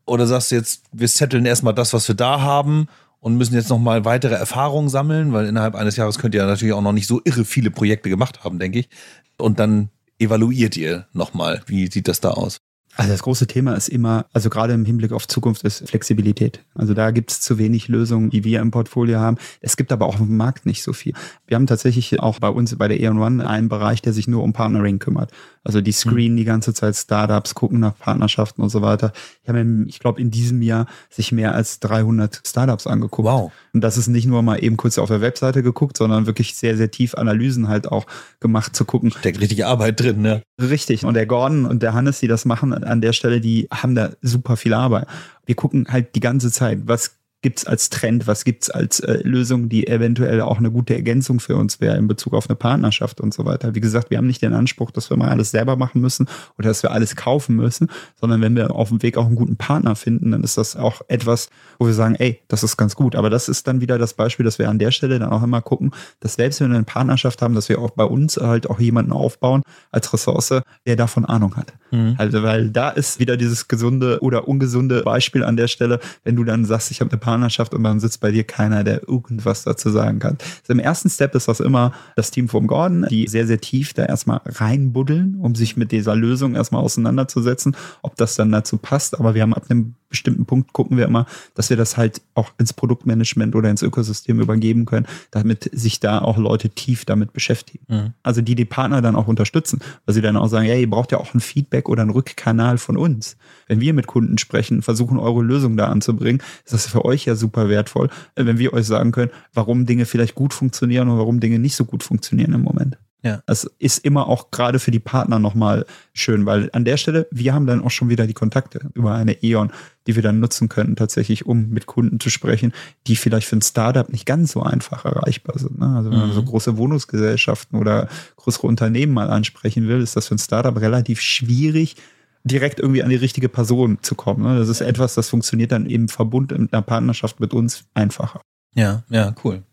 [0.07, 2.89] Oder sagst du jetzt, wir setteln erstmal das, was wir da haben
[3.21, 6.83] und müssen jetzt nochmal weitere Erfahrungen sammeln, weil innerhalb eines Jahres könnt ihr natürlich auch
[6.83, 8.89] noch nicht so irre viele Projekte gemacht haben, denke ich.
[9.37, 11.63] Und dann evaluiert ihr nochmal.
[11.67, 12.59] Wie sieht das da aus?
[12.99, 16.65] Also das große Thema ist immer, also gerade im Hinblick auf Zukunft, ist Flexibilität.
[16.75, 19.37] Also da gibt es zu wenig Lösungen, die wir im Portfolio haben.
[19.61, 21.13] Es gibt aber auch dem Markt nicht so viel.
[21.47, 24.43] Wir haben tatsächlich auch bei uns bei der Eon One einen Bereich, der sich nur
[24.43, 25.31] um Partnering kümmert.
[25.69, 29.13] Also die screenen die ganze Zeit Startups, gucken nach Partnerschaften und so weiter.
[29.43, 33.29] Ich habe, ich glaube, in diesem Jahr sich mehr als 300 Startups angeguckt.
[33.29, 33.53] Wow.
[33.75, 36.75] Und das ist nicht nur mal eben kurz auf der Webseite geguckt, sondern wirklich sehr,
[36.79, 38.07] sehr tief Analysen halt auch
[38.41, 40.43] gemacht zu gucken, Steckt richtig Arbeit drin, ne?
[40.59, 41.05] Richtig.
[41.05, 44.13] Und der Gordon und der Hannes, die das machen an der Stelle, die haben da
[44.23, 45.07] super viel Arbeit.
[45.45, 49.69] Wir gucken halt die ganze Zeit, was gibt's als Trend, was gibt's als äh, Lösung,
[49.69, 53.33] die eventuell auch eine gute Ergänzung für uns wäre in Bezug auf eine Partnerschaft und
[53.33, 53.75] so weiter.
[53.75, 56.27] Wie gesagt, wir haben nicht den Anspruch, dass wir mal alles selber machen müssen
[56.59, 57.89] oder dass wir alles kaufen müssen,
[58.21, 61.03] sondern wenn wir auf dem Weg auch einen guten Partner finden, dann ist das auch
[61.07, 63.15] etwas, wo wir sagen, ey, das ist ganz gut.
[63.15, 65.63] Aber das ist dann wieder das Beispiel, dass wir an der Stelle dann auch immer
[65.63, 68.81] gucken, dass selbst wenn wir eine Partnerschaft haben, dass wir auch bei uns halt auch
[68.81, 69.63] jemanden aufbauen
[69.93, 71.73] als Ressource, der davon Ahnung hat.
[72.19, 76.45] Also, weil da ist wieder dieses gesunde oder ungesunde Beispiel an der Stelle, wenn du
[76.45, 79.91] dann sagst, ich habe eine Partnerschaft und dann sitzt bei dir keiner, der irgendwas dazu
[79.91, 80.39] sagen kann.
[80.63, 83.93] Also Im ersten Step ist das immer das Team vom Gordon, die sehr, sehr tief
[83.93, 89.21] da erstmal reinbuddeln, um sich mit dieser Lösung erstmal auseinanderzusetzen, ob das dann dazu passt.
[89.21, 92.53] Aber wir haben ab einem bestimmten Punkt gucken wir immer, dass wir das halt auch
[92.59, 97.85] ins Produktmanagement oder ins Ökosystem übergeben können, damit sich da auch Leute tief damit beschäftigen.
[97.89, 98.13] Mhm.
[98.23, 101.13] Also die die Partner dann auch unterstützen, weil sie dann auch sagen, hey, ihr braucht
[101.13, 103.37] ja auch ein Feedback oder einen Rückkanal von uns.
[103.67, 107.35] Wenn wir mit Kunden sprechen, versuchen eure Lösung da anzubringen, ist das für euch ja
[107.35, 111.59] super wertvoll, wenn wir euch sagen können, warum Dinge vielleicht gut funktionieren und warum Dinge
[111.59, 112.99] nicht so gut funktionieren im Moment.
[113.23, 113.43] Ja.
[113.47, 117.53] Das ist immer auch gerade für die Partner nochmal schön, weil an der Stelle, wir
[117.53, 119.73] haben dann auch schon wieder die Kontakte über eine E.ON,
[120.07, 122.73] die wir dann nutzen können, tatsächlich, um mit Kunden zu sprechen,
[123.09, 125.81] die vielleicht für ein Startup nicht ganz so einfach erreichbar sind.
[125.81, 125.97] Ne?
[125.97, 126.47] Also wenn man so mhm.
[126.47, 131.97] große Wohnungsgesellschaften oder größere Unternehmen mal ansprechen will, ist das für ein Startup relativ schwierig,
[132.45, 134.45] direkt irgendwie an die richtige Person zu kommen.
[134.45, 134.59] Ne?
[134.59, 138.41] Das ist etwas, das funktioniert dann im Verbund, in einer Partnerschaft mit uns einfacher.
[138.75, 139.65] Ja, ja, cool.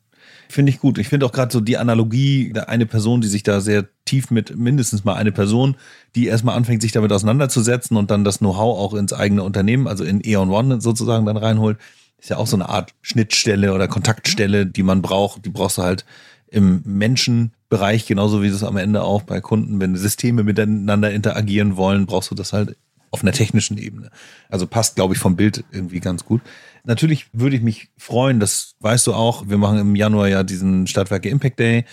[0.50, 0.98] Finde ich gut.
[0.98, 4.56] Ich finde auch gerade so die Analogie, eine Person, die sich da sehr tief mit,
[4.56, 5.76] mindestens mal eine Person,
[6.16, 10.04] die erstmal anfängt, sich damit auseinanderzusetzen und dann das Know-how auch ins eigene Unternehmen, also
[10.04, 11.78] in Eon One sozusagen dann reinholt,
[12.20, 15.46] ist ja auch so eine Art Schnittstelle oder Kontaktstelle, die man braucht.
[15.46, 16.06] Die brauchst du halt
[16.48, 22.06] im Menschenbereich, genauso wie es am Ende auch bei Kunden, wenn Systeme miteinander interagieren wollen,
[22.06, 22.78] brauchst du das halt
[23.12, 24.10] auf einer technischen Ebene.
[24.50, 26.42] Also passt, glaube ich, vom Bild irgendwie ganz gut.
[26.86, 30.88] Natürlich würde ich mich freuen, das weißt du auch, wir machen im Januar ja diesen
[30.88, 31.86] Stadtwerke Impact Day,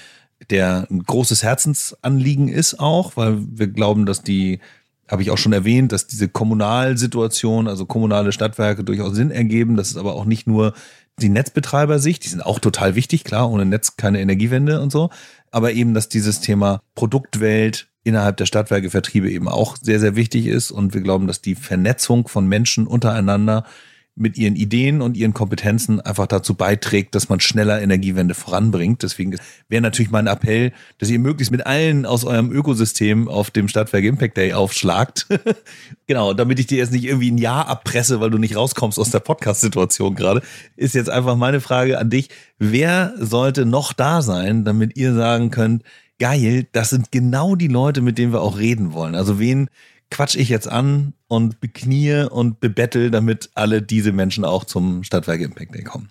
[0.50, 4.60] der ein großes Herzensanliegen ist auch, weil wir glauben, dass die,
[5.08, 9.76] habe ich auch schon erwähnt, dass diese Kommunalsituation, also kommunale Stadtwerke durchaus Sinn ergeben.
[9.76, 10.74] Das ist aber auch nicht nur
[11.18, 15.10] die Netzbetreiber-Sicht, die sind auch total wichtig, klar, ohne Netz keine Energiewende und so.
[15.50, 20.70] Aber eben, dass dieses Thema Produktwelt, innerhalb der Stadtwerkevertriebe eben auch sehr, sehr wichtig ist.
[20.70, 23.64] Und wir glauben, dass die Vernetzung von Menschen untereinander
[24.14, 29.02] mit ihren Ideen und ihren Kompetenzen einfach dazu beiträgt, dass man schneller Energiewende voranbringt.
[29.02, 29.36] Deswegen
[29.68, 34.04] wäre natürlich mein Appell, dass ihr möglichst mit allen aus eurem Ökosystem auf dem Stadtwerk
[34.04, 35.26] Impact Day aufschlagt.
[36.06, 39.10] genau, damit ich dir jetzt nicht irgendwie ein Jahr abpresse, weil du nicht rauskommst aus
[39.10, 40.42] der Podcast-Situation gerade,
[40.76, 42.28] ist jetzt einfach meine Frage an dich.
[42.58, 45.84] Wer sollte noch da sein, damit ihr sagen könnt,
[46.18, 49.14] geil, das sind genau die Leute, mit denen wir auch reden wollen.
[49.14, 49.68] Also wen
[50.12, 55.40] quatsch ich jetzt an und beknie und bebettel, damit alle diese Menschen auch zum Stadtwerk
[55.40, 56.10] Impact Day kommen.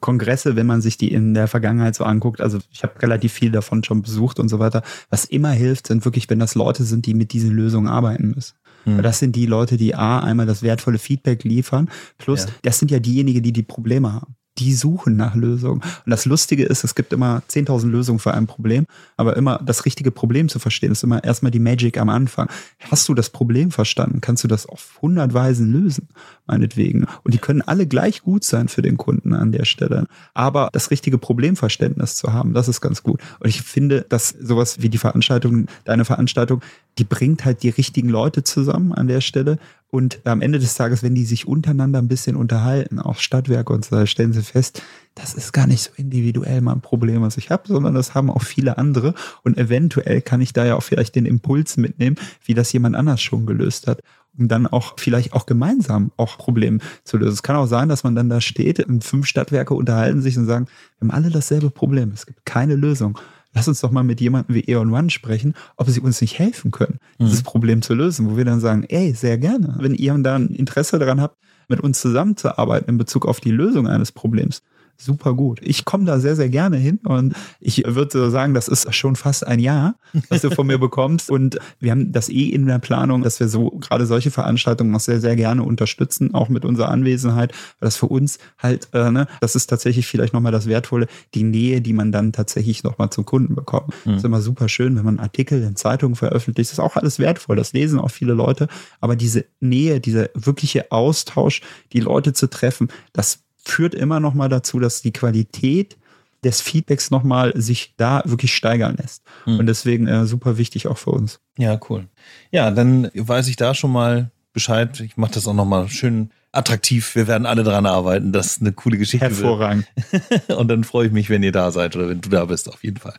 [0.00, 3.50] Kongresse, wenn man sich die in der Vergangenheit so anguckt, also ich habe relativ viel
[3.50, 7.04] davon schon besucht und so weiter, was immer hilft, sind wirklich, wenn das Leute sind,
[7.04, 8.54] die mit diesen Lösungen arbeiten müssen.
[8.84, 9.02] Hm.
[9.02, 12.50] Das sind die Leute, die A, einmal das wertvolle Feedback liefern, plus ja.
[12.62, 15.80] das sind ja diejenigen, die die Probleme haben die suchen nach Lösungen.
[15.80, 18.86] Und das Lustige ist, es gibt immer 10.000 Lösungen für ein Problem,
[19.16, 22.48] aber immer das richtige Problem zu verstehen, ist immer erstmal die Magic am Anfang.
[22.90, 26.08] Hast du das Problem verstanden, kannst du das auf 100 Weisen lösen,
[26.46, 27.06] meinetwegen.
[27.24, 30.06] Und die können alle gleich gut sein für den Kunden an der Stelle.
[30.34, 33.20] Aber das richtige Problemverständnis zu haben, das ist ganz gut.
[33.40, 36.60] Und ich finde, dass sowas wie die Veranstaltung, deine Veranstaltung,
[36.98, 39.58] die bringt halt die richtigen Leute zusammen an der Stelle
[39.90, 43.84] und am Ende des Tages, wenn die sich untereinander ein bisschen unterhalten, auch Stadtwerke und
[43.84, 44.82] so, stellen sie fest,
[45.16, 48.30] das ist gar nicht so individuell mal ein Problem, was ich habe, sondern das haben
[48.30, 49.14] auch viele andere.
[49.42, 53.20] Und eventuell kann ich da ja auch vielleicht den Impuls mitnehmen, wie das jemand anders
[53.20, 54.02] schon gelöst hat
[54.38, 57.32] um dann auch vielleicht auch gemeinsam auch Probleme zu lösen.
[57.32, 60.46] Es kann auch sein, dass man dann da steht und fünf Stadtwerke unterhalten sich und
[60.46, 60.66] sagen,
[60.98, 63.18] wir haben alle dasselbe Problem, es gibt keine Lösung
[63.52, 66.70] lass uns doch mal mit jemandem wie Eon One sprechen, ob sie uns nicht helfen
[66.70, 67.26] können, mhm.
[67.26, 69.76] dieses Problem zu lösen, wo wir dann sagen, ey, sehr gerne.
[69.78, 71.36] Wenn ihr da ein Interesse daran habt,
[71.68, 74.62] mit uns zusammenzuarbeiten in Bezug auf die Lösung eines Problems,
[75.00, 75.60] super gut.
[75.62, 79.46] Ich komme da sehr, sehr gerne hin und ich würde sagen, das ist schon fast
[79.46, 79.96] ein Jahr,
[80.28, 81.30] was du von mir bekommst.
[81.30, 85.00] Und wir haben das eh in der Planung, dass wir so gerade solche Veranstaltungen auch
[85.00, 89.26] sehr, sehr gerne unterstützen, auch mit unserer Anwesenheit, weil das für uns halt, äh, ne,
[89.40, 93.24] das ist tatsächlich vielleicht nochmal das Wertvolle, die Nähe, die man dann tatsächlich nochmal zum
[93.24, 93.88] Kunden bekommt.
[94.04, 94.10] Mhm.
[94.10, 97.18] Das ist immer super schön, wenn man Artikel in Zeitungen veröffentlicht, das ist auch alles
[97.18, 98.68] wertvoll, das lesen auch viele Leute,
[99.00, 104.48] aber diese Nähe, dieser wirkliche Austausch, die Leute zu treffen, das führt immer noch mal
[104.48, 105.96] dazu, dass die Qualität
[106.42, 109.22] des Feedbacks noch mal sich da wirklich steigern lässt.
[109.44, 109.58] Hm.
[109.58, 111.40] Und deswegen äh, super wichtig auch für uns.
[111.58, 112.06] Ja, cool.
[112.50, 115.00] Ja, dann weiß ich da schon mal Bescheid.
[115.00, 117.14] Ich mache das auch noch mal schön attraktiv.
[117.14, 118.32] Wir werden alle dran arbeiten.
[118.32, 119.26] Das ist eine coole Geschichte.
[119.26, 119.86] Hervorragend.
[120.48, 122.82] und dann freue ich mich, wenn ihr da seid oder wenn du da bist, auf
[122.82, 123.14] jeden Fall.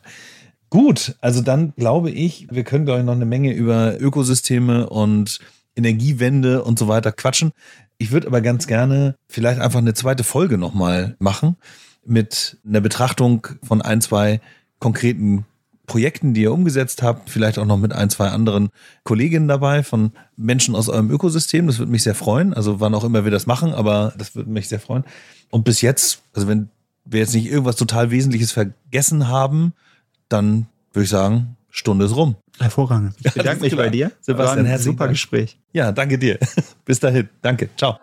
[0.68, 5.38] Gut, also dann glaube ich, wir können, glaube ich, noch eine Menge über Ökosysteme und
[5.76, 7.52] Energiewende und so weiter quatschen.
[8.02, 11.56] Ich würde aber ganz gerne vielleicht einfach eine zweite Folge nochmal machen
[12.04, 14.40] mit einer Betrachtung von ein, zwei
[14.80, 15.44] konkreten
[15.86, 18.70] Projekten, die ihr umgesetzt habt, vielleicht auch noch mit ein, zwei anderen
[19.04, 21.68] Kolleginnen dabei von Menschen aus eurem Ökosystem.
[21.68, 22.52] Das würde mich sehr freuen.
[22.52, 25.04] Also wann auch immer wir das machen, aber das würde mich sehr freuen.
[25.50, 26.70] Und bis jetzt, also wenn
[27.04, 29.74] wir jetzt nicht irgendwas total Wesentliches vergessen haben,
[30.28, 32.36] dann würde ich sagen, Stunde ist rum.
[32.60, 33.14] Hervorragend.
[33.24, 34.12] Ich bedanke mich bei dir.
[34.20, 35.12] Sebastian, War ein super Dank.
[35.14, 35.58] Gespräch.
[35.72, 36.38] Ja, danke dir.
[36.84, 37.30] Bis dahin.
[37.40, 37.70] Danke.
[37.76, 37.98] Ciao.